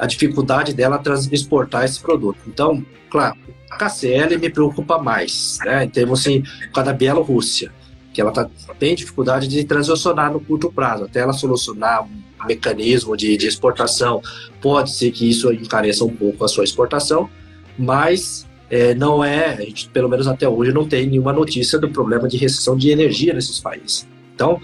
[0.00, 2.38] a dificuldade dela transportar esse produto.
[2.46, 3.36] Então, claro,
[3.70, 5.84] a KCL me preocupa mais, né?
[5.84, 7.70] Em termos assim, por causa da Bielorrússia,
[8.12, 13.14] que ela tá, tem dificuldade de transacionar no curto prazo, até ela solucionar um mecanismo
[13.14, 14.22] de, de exportação,
[14.60, 17.28] pode ser que isso encareça um pouco a sua exportação,
[17.78, 21.90] mas é, não é, a gente, pelo menos até hoje, não tem nenhuma notícia do
[21.90, 24.08] problema de restrição de energia nesses países.
[24.34, 24.60] Então,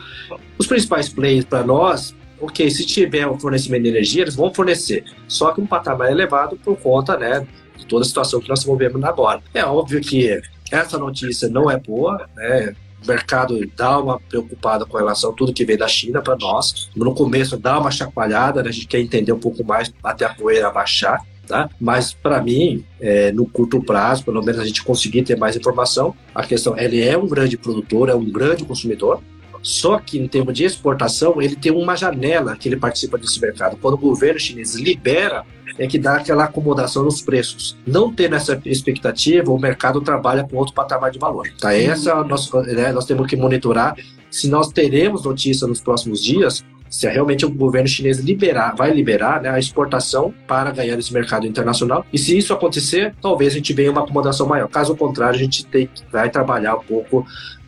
[0.57, 5.05] os principais players para nós ok, se tiver um fornecimento de energia, eles vão fornecer,
[5.29, 7.46] só que um patamar elevado por conta, né,
[7.77, 9.42] de toda a situação que nós estamos vivendo agora.
[9.55, 14.96] É óbvio que essa notícia não é boa, né, o mercado dá uma preocupada com
[14.96, 16.90] relação a tudo que vem da China para nós.
[16.96, 18.70] No começo dá uma chacoalhada, né?
[18.70, 21.20] a gente quer entender um pouco mais até a poeira baixar.
[21.46, 21.70] Tá?
[21.81, 26.12] Mas para mim, é, no curto prazo, pelo menos a gente conseguir ter mais informação,
[26.35, 29.22] a questão ele é um grande produtor, é um grande consumidor,
[29.67, 33.77] só que, em termos de exportação, ele tem uma janela que ele participa desse mercado.
[33.77, 35.45] Quando o governo chinês libera,
[35.77, 37.77] é que dá aquela acomodação nos preços.
[37.85, 41.49] Não tendo essa expectativa, o mercado trabalha com outro patamar de valor.
[41.61, 41.75] Tá?
[41.75, 43.97] Essa é nosso, né, nós temos que monitorar
[44.31, 49.43] se nós teremos notícia nos próximos dias se realmente o governo chinês liberar, vai liberar
[49.43, 52.07] né, a exportação para ganhar esse mercado internacional.
[52.13, 54.69] E se isso acontecer, talvez a gente venha uma acomodação maior.
[54.69, 57.27] Caso contrário, a gente tem, vai trabalhar um pouco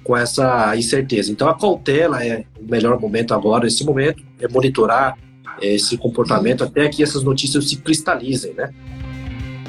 [0.09, 1.31] com essa incerteza.
[1.31, 5.19] Então a cautela é o melhor momento agora, nesse momento, é monitorar
[5.61, 8.71] esse comportamento até que essas notícias se cristalizem, né?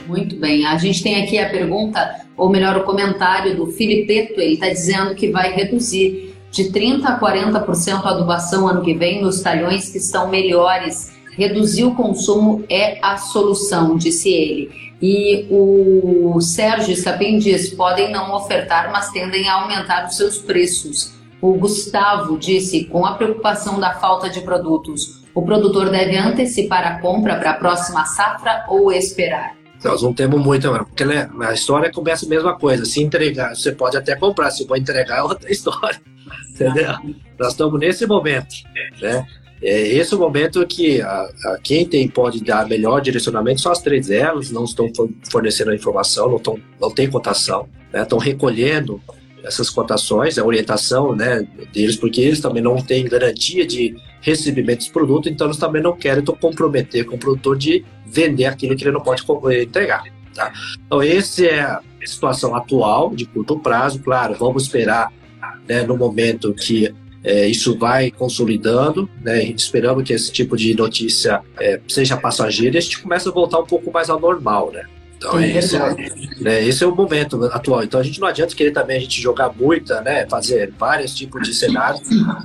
[0.08, 0.66] Muito bem.
[0.66, 4.40] A gente tem aqui a pergunta, ou melhor, o comentário do Filipeto.
[4.40, 9.22] Ele está dizendo que vai reduzir de 30% a 40% a adubação ano que vem
[9.22, 11.12] nos talhões que estão melhores.
[11.38, 14.89] Reduzir o consumo é a solução, disse ele.
[15.02, 21.14] E o Sérgio Sapin diz: podem não ofertar, mas tendem a aumentar os seus preços.
[21.42, 27.00] O Gustavo disse: com a preocupação da falta de produtos, o produtor deve antecipar a
[27.00, 29.58] compra para a próxima safra ou esperar?
[29.84, 32.84] Nós não temos muito, porque né, a história começa a mesma coisa.
[32.84, 36.02] Se entregar, você pode até comprar, se for entregar é outra história.
[36.50, 36.94] Entendeu?
[37.40, 38.54] Nós estamos nesse momento.
[39.02, 39.26] Né?
[39.62, 43.72] É, esse é o momento que a, a, quem tem pode dar melhor direcionamento são
[43.72, 44.90] as três elas, não estão
[45.30, 49.02] fornecendo a informação, não, estão, não tem cotação, né, estão recolhendo
[49.44, 54.90] essas cotações, a orientação né, deles, porque eles também não têm garantia de recebimento dos
[54.90, 58.92] produtos, então eles também não querem comprometer com o produtor de vender aquilo que ele
[58.92, 60.04] não pode eh, entregar.
[60.34, 60.52] Tá?
[60.86, 65.12] Então, essa é a situação atual, de curto prazo, claro, vamos esperar
[65.68, 69.44] né, no momento que é, isso vai consolidando, né?
[69.44, 73.60] Esperamos que esse tipo de notícia é, seja passageira e a gente começa a voltar
[73.60, 74.86] um pouco mais ao normal, né?
[75.20, 75.96] Então, é esse, é,
[76.40, 77.84] né, esse é o momento atual.
[77.84, 80.26] Então, a gente não adianta querer também a gente jogar muita, né?
[80.28, 82.02] Fazer vários tipos de cenários.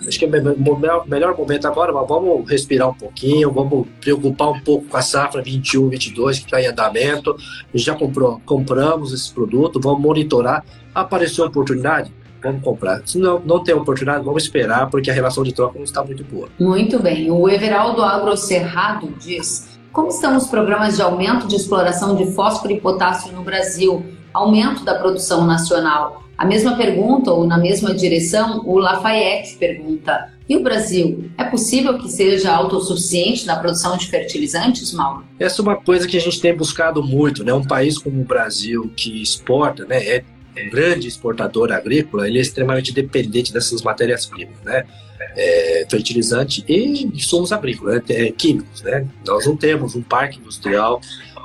[0.06, 4.60] Acho que é o melhor momento agora, mas vamos respirar um pouquinho, vamos preocupar um
[4.60, 7.36] pouco com a safra 21, 22, que está em andamento.
[7.38, 10.64] A gente já comprou, compramos esse produto, vamos monitorar.
[10.92, 12.12] Apareceu a oportunidade?
[12.44, 13.02] Vamos comprar.
[13.06, 16.22] Se não, não tem oportunidade, vamos esperar, porque a relação de troca não está muito
[16.24, 16.48] boa.
[16.60, 17.30] Muito bem.
[17.30, 22.80] O Everaldo Agrocerrado diz: como estão os programas de aumento de exploração de fósforo e
[22.80, 24.04] potássio no Brasil?
[24.32, 26.24] Aumento da produção nacional?
[26.36, 31.30] A mesma pergunta, ou na mesma direção, o Lafayette pergunta: e o Brasil?
[31.38, 35.24] É possível que seja autossuficiente na produção de fertilizantes, Mauro?
[35.38, 37.54] Essa é uma coisa que a gente tem buscado muito, né?
[37.54, 40.04] Um país como o Brasil, que exporta, né?
[40.04, 40.24] É
[40.70, 44.84] grande exportador agrícola, ele é extremamente dependente dessas matérias-primas, né?
[45.36, 48.02] É, fertilizante e insumos agrícolas, né?
[48.08, 49.06] é, químicos, né?
[49.26, 51.00] Nós não temos um parque industrial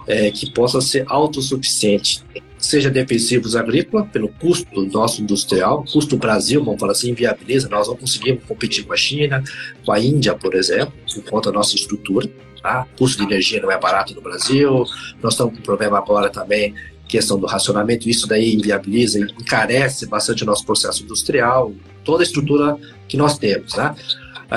[0.08, 2.24] é, que possa ser autossuficiente
[2.60, 7.96] seja defensivos agrícola, pelo custo nosso industrial, custo Brasil, vamos falar assim, inviabiliza, nós não
[7.96, 9.42] conseguimos competir com a China,
[9.86, 12.30] com a Índia, por exemplo, por conta da nossa estrutura.
[12.62, 12.86] Tá?
[12.98, 14.84] Custo de energia não é barato no Brasil,
[15.24, 16.76] nós estamos com problema agora também,
[17.10, 21.74] questão do racionamento, isso daí inviabiliza, encarece bastante o nosso processo industrial,
[22.06, 23.74] toda a estrutura que nós temos.
[23.74, 23.96] Tá?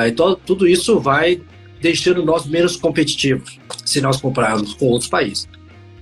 [0.07, 1.41] Então, tudo isso vai
[1.81, 5.49] deixando nós menos competitivos se nós compararmos com outros países.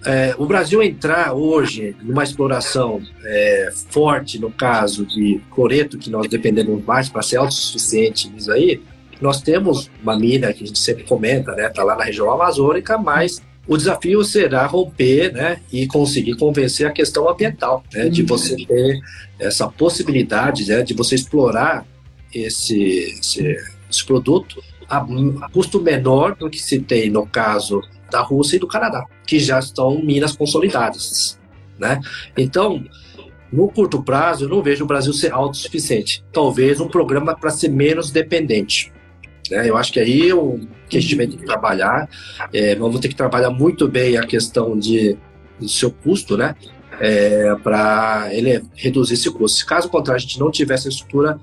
[0.05, 6.27] É, o Brasil entrar hoje numa exploração é, forte, no caso de cloreto, que nós
[6.27, 8.81] dependemos mais para ser autossuficiente nisso aí,
[9.21, 11.67] nós temos uma mina que a gente sempre comenta, né?
[11.67, 16.91] Está lá na região amazônica, mas o desafio será romper né, e conseguir convencer a
[16.91, 18.99] questão ambiental, né, de você ter
[19.39, 21.87] essa possibilidade né, de você explorar
[22.35, 23.57] esse, esse,
[23.89, 27.81] esse produto a, a custo menor do que se tem no caso
[28.11, 31.39] da Rússia e do Canadá, que já estão minas consolidadas,
[31.79, 32.01] né?
[32.37, 32.85] Então,
[33.53, 36.25] no curto prazo, eu não vejo o Brasil ser autossuficiente.
[36.33, 38.93] Talvez um programa para ser menos dependente.
[39.49, 39.69] Né?
[39.69, 40.59] Eu acho que aí o
[40.91, 42.09] que a gente vai ter que trabalhar,
[42.53, 45.17] é, vamos ter que trabalhar muito bem a questão de,
[45.59, 46.55] do seu custo, né?
[47.01, 49.65] É, para ele reduzir esse custo.
[49.65, 51.41] Caso contrário, a gente não tiver essa estrutura,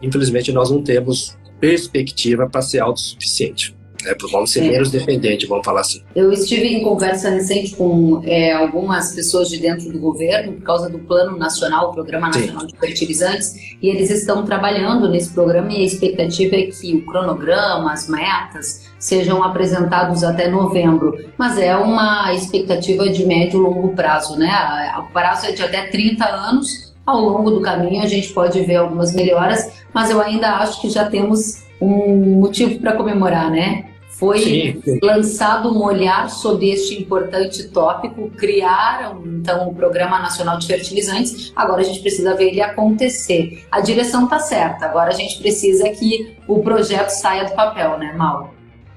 [0.00, 3.76] infelizmente nós não temos perspectiva para ser autossuficiente.
[4.06, 4.70] É, vamos ser é.
[4.70, 6.02] menos dependentes, vamos falar assim.
[6.14, 10.88] Eu estive em conversa recente com é, algumas pessoas de dentro do governo por causa
[10.88, 12.66] do Plano Nacional, o Programa Nacional Sim.
[12.68, 17.92] de Fertilizantes, e eles estão trabalhando nesse programa e a expectativa é que o cronograma,
[17.92, 21.16] as metas, sejam apresentados até novembro.
[21.36, 24.50] Mas é uma expectativa de médio e longo prazo, né?
[24.98, 26.90] O prazo é de até 30 anos.
[27.06, 30.88] Ao longo do caminho a gente pode ver algumas melhoras, mas eu ainda acho que
[30.88, 33.89] já temos um motivo para comemorar, né?
[34.20, 34.98] Foi sim, sim.
[35.02, 41.50] lançado um olhar sobre este importante tópico, criaram então o Programa Nacional de Fertilizantes.
[41.56, 43.64] Agora a gente precisa ver ele acontecer.
[43.72, 48.12] A direção está certa, agora a gente precisa que o projeto saia do papel, né,
[48.12, 48.50] Mauro?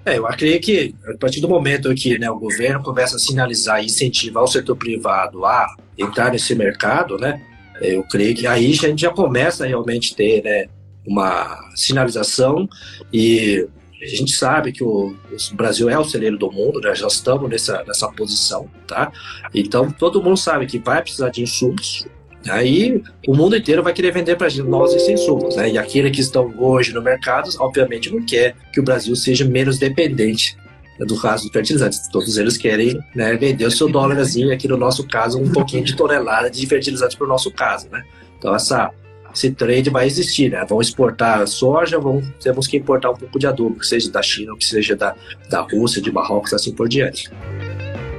[0.06, 3.82] É, eu acredito que a partir do momento que né, o governo começa a sinalizar
[3.82, 7.42] e incentivar o setor privado a entrar nesse mercado, né,
[7.82, 10.66] eu creio que aí a gente já começa a realmente ter né,
[11.08, 12.68] uma sinalização
[13.14, 13.66] e
[14.04, 16.94] a gente sabe que o, o, Brasil é o celeiro do mundo, né?
[16.94, 19.12] já estamos nessa, nessa posição, tá?
[19.54, 22.06] Então todo mundo sabe que vai precisar de insumos.
[22.50, 25.72] Aí o mundo inteiro vai querer vender para nós esses insumos, né?
[25.72, 29.78] E aqueles que estão hoje no mercado, obviamente, não quer que o Brasil seja menos
[29.80, 30.58] dependente
[31.00, 32.08] né, do caso dos fertilizantes.
[32.10, 35.96] Todos eles querem né, vender o seu dólarzinho, aqui no nosso caso, um pouquinho de
[35.96, 38.04] tonelada de fertilizantes para o nosso caso, né?
[38.38, 38.92] Então essa
[39.34, 40.63] esse trade vai existir, né?
[40.67, 44.56] Vão exportar soja, vão, temos que importar um pouco de adubo, que seja da China,
[44.58, 45.15] que seja da,
[45.50, 47.32] da Rússia, de Marrocos, assim por diante.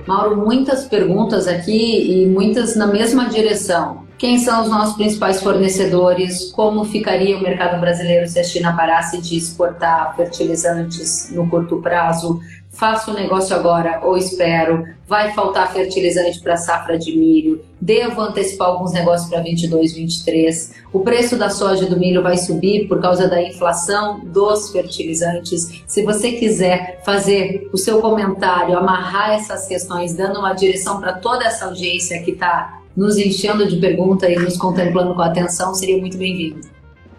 [0.06, 4.04] Mauro, muitas perguntas aqui e muitas na mesma direção.
[4.18, 6.52] Quem são os nossos principais fornecedores?
[6.52, 12.40] Como ficaria o mercado brasileiro se a China parasse de exportar fertilizantes no curto prazo?
[12.74, 18.68] faço o negócio agora ou espero, vai faltar fertilizante para safra de milho, devo antecipar
[18.68, 23.00] alguns negócios para 22, 23, o preço da soja e do milho vai subir por
[23.00, 25.82] causa da inflação dos fertilizantes.
[25.88, 31.44] Se você quiser fazer o seu comentário, amarrar essas questões, dando uma direção para toda
[31.44, 36.16] essa audiência que está nos enchendo de pergunta e nos contemplando com atenção, seria muito
[36.16, 36.60] bem-vindo.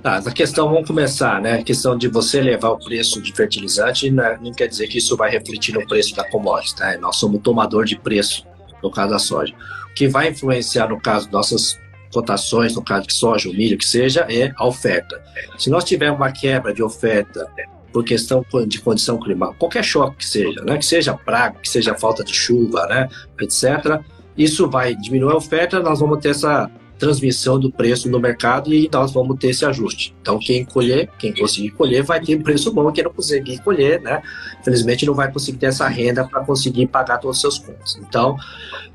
[0.01, 1.55] Tá, a questão, vamos começar, né?
[1.55, 4.39] A questão de você levar o preço de fertilizante né?
[4.41, 6.97] não quer dizer que isso vai refletir no preço da commodity, tá?
[6.97, 8.45] Nós somos tomador de preço,
[8.81, 9.53] no caso da soja.
[9.91, 11.77] O que vai influenciar, no caso, nossas
[12.15, 15.21] cotações, no caso de soja milho, que seja, é a oferta.
[15.57, 17.45] Se nós tivermos uma quebra de oferta
[17.91, 20.77] por questão de condição climática, qualquer choque que seja, né?
[20.77, 23.09] Que seja praga, que seja falta de chuva, né?
[23.41, 23.99] Etc.,
[24.37, 28.89] isso vai diminuir a oferta, nós vamos ter essa transmissão do preço no mercado e
[28.91, 30.15] nós vamos ter esse ajuste.
[30.21, 34.21] Então, quem colher, quem conseguir colher, vai ter preço bom, quem não conseguir colher, né?
[34.59, 37.97] Infelizmente, não vai conseguir ter essa renda para conseguir pagar todos os seus contas.
[38.07, 38.37] Então,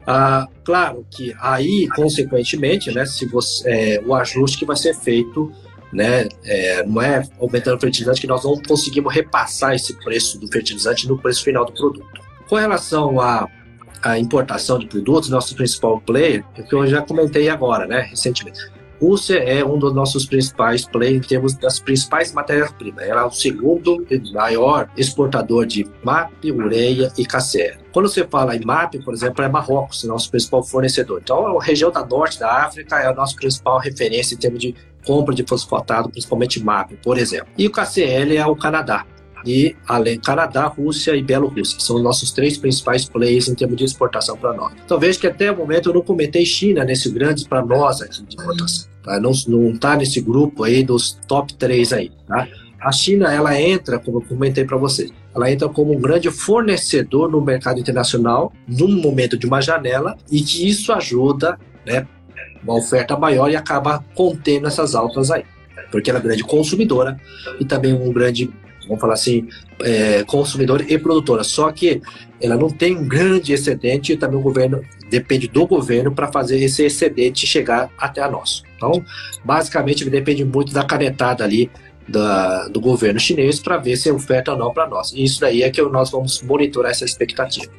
[0.07, 5.53] ah, claro que aí, consequentemente, né, se você, é, o ajuste que vai ser feito
[5.93, 6.29] né?
[6.45, 11.09] É, não é aumentando o fertilizante que nós não conseguimos repassar esse preço do fertilizante
[11.09, 12.21] no preço final do produto.
[12.49, 13.49] Com relação à,
[14.03, 18.61] à importação de produtos, nosso principal player, é que eu já comentei agora, né, recentemente.
[19.01, 23.03] Rússia é um dos nossos principais players em termos das principais matérias-primas.
[23.03, 27.79] Ela é o segundo maior exportador de MAP, ureia e KCl.
[27.93, 31.21] Quando você fala em MAP, por exemplo, é Marrocos, nosso principal fornecedor.
[31.23, 34.75] Então, a região da norte da África é a nossa principal referência em termos de
[35.07, 37.49] compra de fosfatado, principalmente MAP, por exemplo.
[37.57, 39.07] E o KCl é o Canadá.
[39.45, 43.85] E além Canadá, Rússia e Bielorrússia são os nossos três principais players em termos de
[43.85, 44.73] exportação para nós.
[44.85, 48.23] Então vejo que até o momento eu não comentei China nesse grande para nós aqui
[48.23, 48.91] de exportação.
[49.03, 49.19] Tá?
[49.19, 52.13] Não está nesse grupo aí dos top 3 aí.
[52.27, 52.47] Tá?
[52.81, 57.31] A China ela entra, como eu comentei para vocês, ela entra como um grande fornecedor
[57.31, 62.07] no mercado internacional num momento de uma janela e que isso ajuda, né,
[62.63, 65.45] uma oferta maior e acaba contendo essas altas aí.
[65.91, 67.21] Porque ela é grande consumidora
[67.59, 68.51] e também um grande,
[68.87, 69.49] vamos falar assim,
[69.83, 71.45] é, consumidora e produtora.
[71.45, 72.01] Só que
[72.41, 76.59] ela não tem um grande excedente e também o governo depende do governo para fazer
[76.59, 78.63] esse excedente chegar até a nós.
[78.77, 79.05] Então,
[79.45, 81.71] basicamente, depende muito da canetada ali
[82.09, 85.13] da, do governo chinês para ver se é oferta ou não para nós.
[85.13, 87.71] E isso daí é que nós vamos monitorar essa expectativa.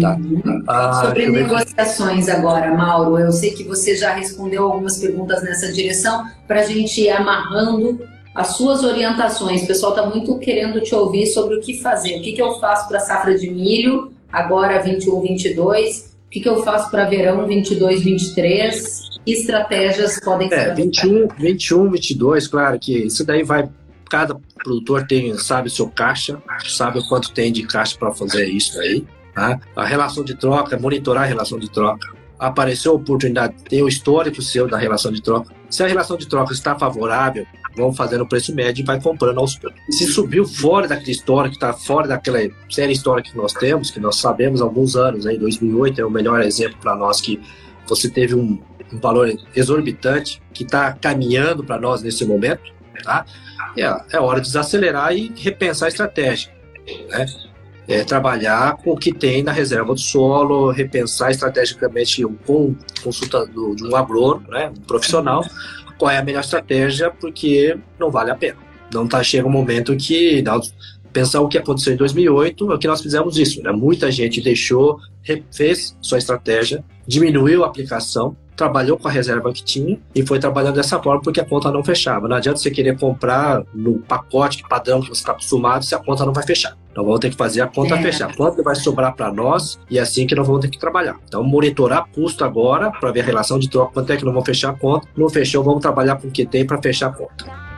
[0.00, 0.14] Tá.
[0.16, 0.62] Uhum.
[0.68, 6.26] Ah, Sobre negociações agora, Mauro, eu sei que você já respondeu algumas perguntas nessa direção
[6.46, 7.98] para a gente ir amarrando
[8.40, 9.62] as suas orientações.
[9.62, 12.18] O pessoal está muito querendo te ouvir sobre o que fazer.
[12.18, 16.16] O que, que eu faço para a safra de milho, agora 21, 22?
[16.26, 19.10] O que, que eu faço para verão 22, 23?
[19.24, 20.54] Que estratégias podem ser?
[20.54, 23.68] É, 21, 21, 22, claro que isso daí vai.
[24.08, 24.34] Cada
[24.64, 28.80] produtor tem, sabe o seu caixa, sabe o quanto tem de caixa para fazer isso
[28.80, 29.04] aí.
[29.34, 29.60] Tá?
[29.76, 32.08] A relação de troca, monitorar a relação de troca.
[32.38, 35.52] Apareceu a oportunidade, tem o histórico seu da relação de troca.
[35.68, 37.46] Se a relação de troca está favorável,
[37.76, 39.80] vamos fazendo o preço médio e vai comprando aos poucos.
[39.90, 44.16] Se subiu fora daquele histórico, está fora daquela série histórica que nós temos, que nós
[44.16, 47.40] sabemos há alguns anos, em 2008 é o melhor exemplo para nós que
[47.86, 48.60] você teve um,
[48.92, 52.62] um valor exorbitante que está caminhando para nós nesse momento,
[53.02, 53.24] tá?
[53.76, 56.52] É, é hora de desacelerar e repensar a estratégia,
[57.08, 57.26] né?
[57.90, 63.74] é, trabalhar com o que tem na reserva do solo, repensar estrategicamente com consulta do,
[63.74, 65.44] de um agrônomo, né, um profissional,
[66.00, 68.56] qual é a melhor estratégia, porque não vale a pena.
[68.90, 70.74] Não tá, chega um momento que nós
[71.12, 73.62] pensar o que aconteceu em 2008, é que nós fizemos isso.
[73.62, 73.70] Né?
[73.70, 74.98] Muita gente deixou,
[75.52, 80.74] fez sua estratégia, diminuiu a aplicação, trabalhou com a reserva que tinha e foi trabalhando
[80.74, 82.28] dessa forma porque a conta não fechava.
[82.28, 86.26] Não adianta você querer comprar no pacote padrão que você está acostumado se a conta
[86.26, 86.76] não vai fechar.
[86.90, 88.02] Então vamos ter que fazer a conta é.
[88.02, 88.36] fechar.
[88.36, 91.16] Quanto vai sobrar para nós e é assim que nós vamos ter que trabalhar.
[91.26, 94.44] Então monitorar custo agora para ver a relação de troca, quanto é que não vão
[94.44, 95.08] fechar a conta.
[95.16, 97.69] Não fechou, vamos trabalhar com o que tem para fechar a conta.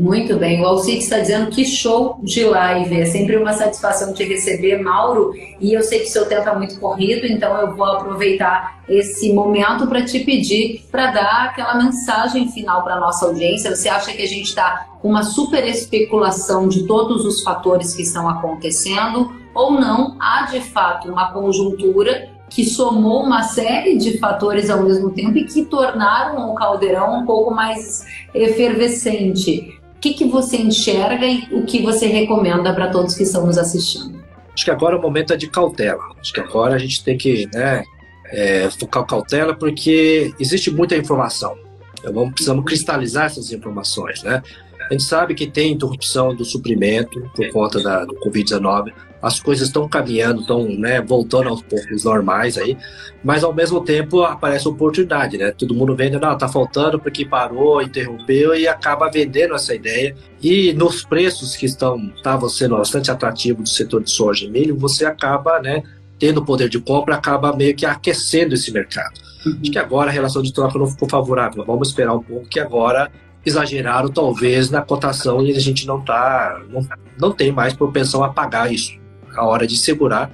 [0.00, 3.02] Muito bem, o Alcides está dizendo que show de live.
[3.02, 5.34] É sempre uma satisfação te receber, Mauro.
[5.60, 9.30] E eu sei que o seu tempo é muito corrido, então eu vou aproveitar esse
[9.30, 13.76] momento para te pedir para dar aquela mensagem final para a nossa audiência.
[13.76, 18.00] Você acha que a gente está com uma super especulação de todos os fatores que
[18.00, 19.30] estão acontecendo?
[19.54, 20.16] Ou não?
[20.18, 25.44] Há de fato uma conjuntura que somou uma série de fatores ao mesmo tempo e
[25.44, 29.78] que tornaram o caldeirão um pouco mais efervescente.
[30.00, 33.58] O que, que você enxerga e o que você recomenda para todos que estão nos
[33.58, 34.18] assistindo?
[34.54, 36.00] Acho que agora o momento é de cautela.
[36.18, 37.84] Acho que agora a gente tem que né,
[38.32, 41.54] é, focar cautela porque existe muita informação.
[42.02, 44.42] Vamos, precisamos cristalizar essas informações, né?
[44.88, 48.94] A gente sabe que tem interrupção do suprimento por conta da, do Covid-19.
[49.22, 52.76] As coisas estão caminhando, estão né, voltando aos poucos normais aí,
[53.22, 55.52] mas ao mesmo tempo aparece oportunidade, né?
[55.52, 60.14] Todo mundo vende, não, tá faltando porque parou, interrompeu e acaba vendendo essa ideia.
[60.42, 64.76] E nos preços que estão estavam sendo bastante atrativos do setor de soja e milho,
[64.76, 65.82] você acaba, né,
[66.18, 69.20] tendo poder de compra, acaba meio que aquecendo esse mercado.
[69.44, 69.58] Uhum.
[69.62, 71.64] Acho que agora a relação de troca não ficou favorável.
[71.64, 73.10] Vamos esperar um pouco que agora
[73.44, 76.86] exageraram talvez na cotação e a gente não tá não,
[77.18, 78.99] não tem mais propensão a pagar isso.
[79.36, 80.30] A hora de segurar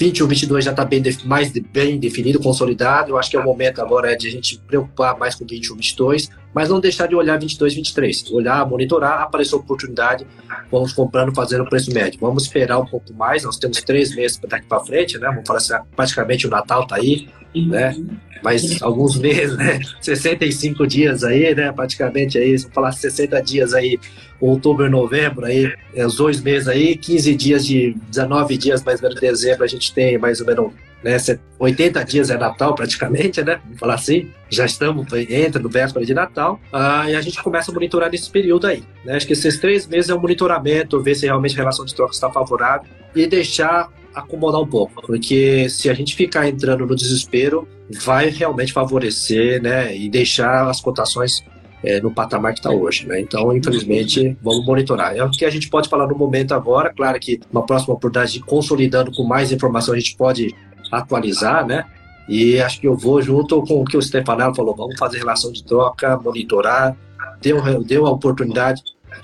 [0.00, 3.10] 21, 22 já está bem, mais bem definido, consolidado.
[3.10, 6.30] Eu acho que é o momento agora de a gente preocupar mais com 21, 22.
[6.54, 8.30] Mas não deixar de olhar 22, 23.
[8.32, 10.26] Olhar, monitorar, apareceu oportunidade,
[10.70, 12.18] vamos comprando, fazendo o preço médio.
[12.20, 15.28] Vamos esperar um pouco mais, nós temos três meses daqui para frente, né?
[15.28, 17.94] Vamos falar assim, praticamente o Natal tá aí, né?
[18.42, 19.80] Mas alguns meses, né?
[20.00, 21.72] 65 dias aí, né?
[21.72, 23.98] Praticamente aí, vamos falar 60 dias aí,
[24.40, 29.08] outubro novembro aí, é, os dois meses aí, 15 dias de 19 dias mais ou
[29.08, 30.72] menos de dezembro, a gente tem mais ou menos
[31.02, 31.16] né?
[31.58, 33.60] 80 dias é Natal praticamente, né?
[33.64, 34.30] Vamos falar assim.
[34.48, 38.30] Já estamos, entra no véspera de Natal, ah, e a gente começa a monitorar nesse
[38.30, 38.82] período aí.
[39.04, 39.16] Né?
[39.16, 42.12] Acho que esses três meses é um monitoramento, ver se realmente a relação de troca
[42.12, 47.68] está favorável e deixar acomodar um pouco, porque se a gente ficar entrando no desespero,
[48.02, 49.96] vai realmente favorecer, né?
[49.96, 51.44] E deixar as cotações
[51.82, 53.06] é, no patamar que está hoje.
[53.06, 53.20] Né?
[53.20, 55.16] Então, infelizmente, vamos monitorar.
[55.16, 56.92] É o que a gente pode falar no momento agora.
[56.94, 60.54] Claro que uma próxima oportunidade de consolidando com mais informação, a gente pode
[60.90, 61.84] atualizar, né?
[62.28, 65.50] E acho que eu vou junto com o que o Stefanel falou, vamos fazer relação
[65.50, 66.96] de troca, monitorar,
[67.40, 68.82] deu, deu a oportunidade,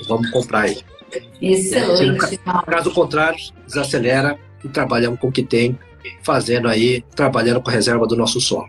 [0.08, 0.78] vamos comprar aí.
[1.40, 2.38] Excelente.
[2.66, 5.78] Caso contrário, desacelera e trabalhamos com o que tem,
[6.22, 8.68] fazendo aí, trabalhando com a reserva do nosso solo.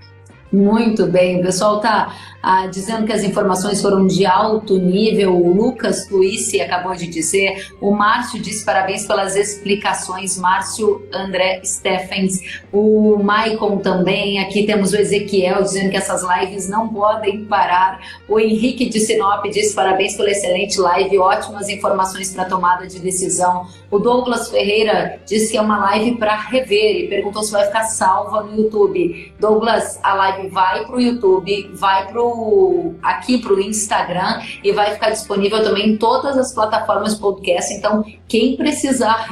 [0.52, 5.36] Muito bem, o pessoal está ah, dizendo que as informações foram de alto nível.
[5.36, 7.74] O Lucas Luisi acabou de dizer.
[7.82, 10.38] O Márcio disse parabéns pelas explicações.
[10.38, 12.62] Márcio André Steffens.
[12.72, 14.40] O Maicon também.
[14.40, 18.00] Aqui temos o Ezequiel dizendo que essas lives não podem parar.
[18.30, 21.18] O Henrique de Sinop disse parabéns pela excelente live.
[21.18, 23.68] Ótimas informações para tomada de decisão.
[23.92, 27.84] O Douglas Ferreira disse que é uma live para rever e perguntou se vai ficar
[27.84, 29.34] salva no YouTube.
[29.40, 34.72] Douglas, a live vai para o YouTube, vai para o aqui para o Instagram e
[34.72, 37.74] vai ficar disponível também em todas as plataformas podcast.
[37.74, 39.28] Então, quem precisar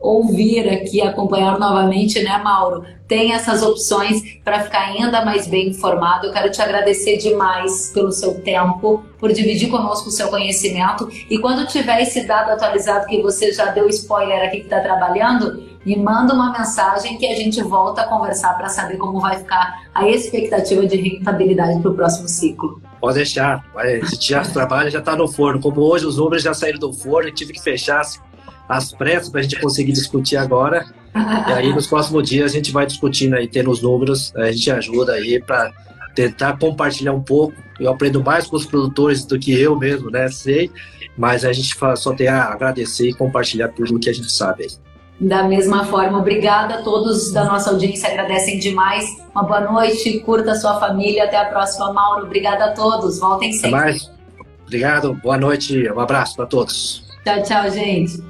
[0.00, 2.84] reouvir aqui, acompanhar novamente, né, Mauro?
[3.06, 6.26] Tem essas opções para ficar ainda mais bem informado.
[6.26, 11.08] Eu quero te agradecer demais pelo seu tempo, por dividir conosco o seu conhecimento.
[11.28, 15.68] E quando tiver esse dado atualizado que você já deu spoiler aqui que está trabalhando,
[15.84, 19.82] me manda uma mensagem que a gente volta a conversar para saber como vai ficar
[19.94, 22.80] a expectativa de rentabilidade para o próximo ciclo.
[23.00, 25.58] Pode deixar, a gente já trabalha, já está no forno.
[25.58, 28.02] Como hoje os números já saíram do forno, eu tive que fechar
[28.70, 30.86] as pressas para a gente conseguir discutir agora.
[31.48, 34.70] e aí nos próximos dias a gente vai discutindo aí, tendo os números, a gente
[34.70, 35.72] ajuda aí para
[36.14, 37.54] tentar compartilhar um pouco.
[37.80, 40.28] Eu aprendo mais com os produtores do que eu mesmo, né?
[40.28, 40.70] Sei,
[41.18, 44.62] mas a gente só tem a agradecer e compartilhar tudo o que a gente sabe
[44.62, 44.70] aí.
[45.20, 49.04] Da mesma forma, obrigada a todos da nossa audiência, agradecem demais.
[49.34, 51.24] Uma boa noite, curta a sua família.
[51.24, 52.24] Até a próxima, Mauro.
[52.24, 53.18] Obrigada a todos.
[53.18, 53.68] Voltem sempre.
[53.68, 54.10] Até mais.
[54.62, 57.04] Obrigado, boa noite, um abraço para todos.
[57.24, 58.29] Tchau, tchau, gente.